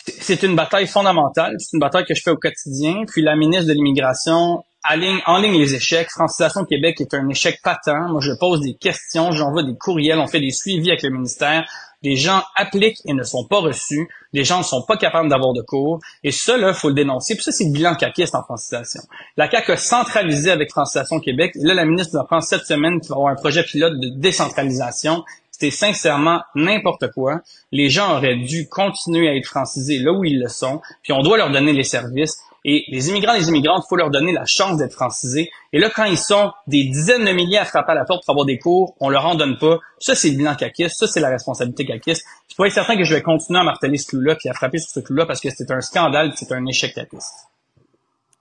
C'est 0.06 0.44
une 0.44 0.56
bataille 0.56 0.88
fondamentale. 0.88 1.56
C'est 1.60 1.74
une 1.74 1.80
bataille 1.80 2.06
que 2.06 2.14
je 2.14 2.22
fais 2.22 2.32
au 2.32 2.38
quotidien. 2.38 3.06
Puis 3.08 3.22
la 3.22 3.36
ministre 3.36 3.68
de 3.68 3.74
l'immigration 3.74 4.64
en 4.86 5.38
ligne 5.38 5.60
les 5.60 5.76
échecs. 5.76 6.10
Francisation 6.10 6.66
Québec 6.66 7.00
est 7.02 7.14
un 7.14 7.28
échec 7.30 7.60
patent. 7.64 8.10
Moi, 8.10 8.22
je 8.22 8.32
pose 8.40 8.62
des 8.62 8.74
questions, 8.74 9.32
j'envoie 9.32 9.64
des 9.64 9.76
courriels, 9.76 10.20
on 10.20 10.28
fait 10.28 10.40
des 10.40 10.52
suivis 10.52 10.90
avec 10.90 11.04
le 11.04 11.10
ministère. 11.10 11.66
Les 12.04 12.18
gens 12.18 12.44
appliquent 12.56 13.00
et 13.06 13.14
ne 13.14 13.24
sont 13.24 13.46
pas 13.46 13.60
reçus. 13.60 14.10
Les 14.34 14.44
gens 14.44 14.58
ne 14.58 14.64
sont 14.64 14.82
pas 14.82 14.98
capables 14.98 15.30
d'avoir 15.30 15.54
de 15.54 15.62
cours. 15.62 16.02
Et 16.24 16.32
ça, 16.32 16.58
là, 16.58 16.74
faut 16.74 16.90
le 16.90 16.96
dénoncer. 16.96 17.36
Puis 17.36 17.44
ça, 17.44 17.54
c'est 17.54 17.64
le 17.64 17.72
bilan 17.72 17.96
caquiste 17.96 18.36
en 18.36 18.44
francisation. 18.44 19.00
La 19.38 19.50
CAQ 19.50 19.72
a 19.72 19.78
centralisé 19.78 20.52
avec 20.52 20.70
Francisation 20.70 21.22
Québec. 21.22 21.54
Là, 21.56 21.74
la 21.74 21.86
ministre 21.86 22.18
va 22.18 22.26
prendre 22.26 22.44
cette 22.44 22.66
semaine 22.66 23.00
qui 23.00 23.08
va 23.08 23.16
avoir 23.16 23.32
un 23.32 23.36
projet 23.36 23.64
pilote 23.64 23.98
de 24.00 24.10
décentralisation. 24.20 25.24
C'était 25.50 25.72
sincèrement 25.72 26.42
n'importe 26.56 27.10
quoi. 27.14 27.40
Les 27.72 27.90
gens 27.90 28.18
auraient 28.18 28.36
dû 28.36 28.68
continuer 28.68 29.30
à 29.30 29.36
être 29.36 29.46
francisés 29.46 30.00
là 30.00 30.12
où 30.12 30.26
ils 30.26 30.42
le 30.42 30.50
sont. 30.50 30.82
Puis 31.04 31.14
on 31.14 31.22
doit 31.22 31.38
leur 31.38 31.52
donner 31.52 31.72
les 31.72 31.84
services. 31.84 32.44
Et 32.66 32.86
les 32.88 33.10
immigrants 33.10 33.34
et 33.34 33.40
les 33.40 33.50
immigrantes, 33.50 33.84
il 33.86 33.90
faut 33.90 33.96
leur 33.96 34.10
donner 34.10 34.32
la 34.32 34.46
chance 34.46 34.78
d'être 34.78 34.94
francisés. 34.94 35.52
Et 35.74 35.80
là, 35.80 35.90
quand 35.90 36.06
ils 36.06 36.18
sont 36.18 36.52
des 36.68 36.86
dizaines 36.86 37.26
de 37.26 37.32
milliers 37.32 37.58
à 37.58 37.66
frapper 37.66 37.92
à 37.92 37.96
la 37.96 38.06
porte 38.06 38.24
pour 38.26 38.34
avoir 38.34 38.46
des 38.46 38.58
cours, 38.58 38.96
on 39.00 39.10
leur 39.10 39.26
en 39.26 39.36
donne 39.36 39.58
pas. 39.58 39.80
Ça, 40.00 40.16
c'est 40.16 40.30
le 40.30 40.38
bilan 40.38 40.56
caquiste. 40.56 40.98
Ça, 40.98 41.08
c'est 41.08 41.20
la 41.20 41.30
responsabilité 41.30 41.86
caquiste. 41.86 42.26
Je 42.50 42.56
peux 42.56 42.66
être 42.66 42.74
certain 42.74 42.96
que 42.96 43.04
je 43.04 43.14
vais 43.14 43.22
continuer 43.22 43.60
à 43.60 43.64
marteler 43.64 43.98
ce 43.98 44.08
clou-là 44.08 44.36
puis 44.36 44.50
à 44.50 44.54
frapper 44.54 44.78
sur 44.78 44.90
ce 44.90 45.00
clou-là 45.02 45.26
parce 45.26 45.42
que 45.42 45.50
c'est 45.50 45.72
un 45.72 45.82
scandale 45.82 46.32
c'est 46.36 46.52
un 46.52 46.66
échec 46.66 46.94
caquiste. 46.94 47.50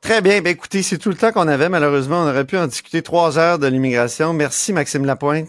Très 0.01 0.21
bien. 0.21 0.43
Ben, 0.43 0.51
écoutez, 0.51 0.83
c'est 0.83 0.99
tout 0.99 1.11
le 1.11 1.17
temps 1.17 1.33
qu'on 1.33 1.49
avait. 1.49 1.69
Malheureusement, 1.69 2.23
on 2.23 2.29
aurait 2.29 2.45
pu 2.45 2.59
en 2.59 2.67
discuter 2.67 3.03
trois 3.03 3.39
heures 3.39 3.59
de 3.59 3.67
l'immigration. 3.67 4.33
Merci, 4.33 4.73
Maxime 4.73 5.05
Lapointe. 5.05 5.49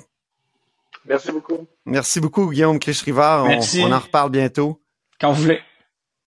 Merci 1.06 1.32
beaucoup. 1.32 1.68
Merci 1.86 2.20
beaucoup, 2.20 2.50
Guillaume 2.50 2.80
Clichrivard. 2.80 3.46
On, 3.46 3.60
on 3.60 3.92
en 3.92 4.00
reparle 4.00 4.32
bientôt. 4.32 4.80
Quand 5.20 5.32
vous 5.32 5.44
voulez. 5.44 5.60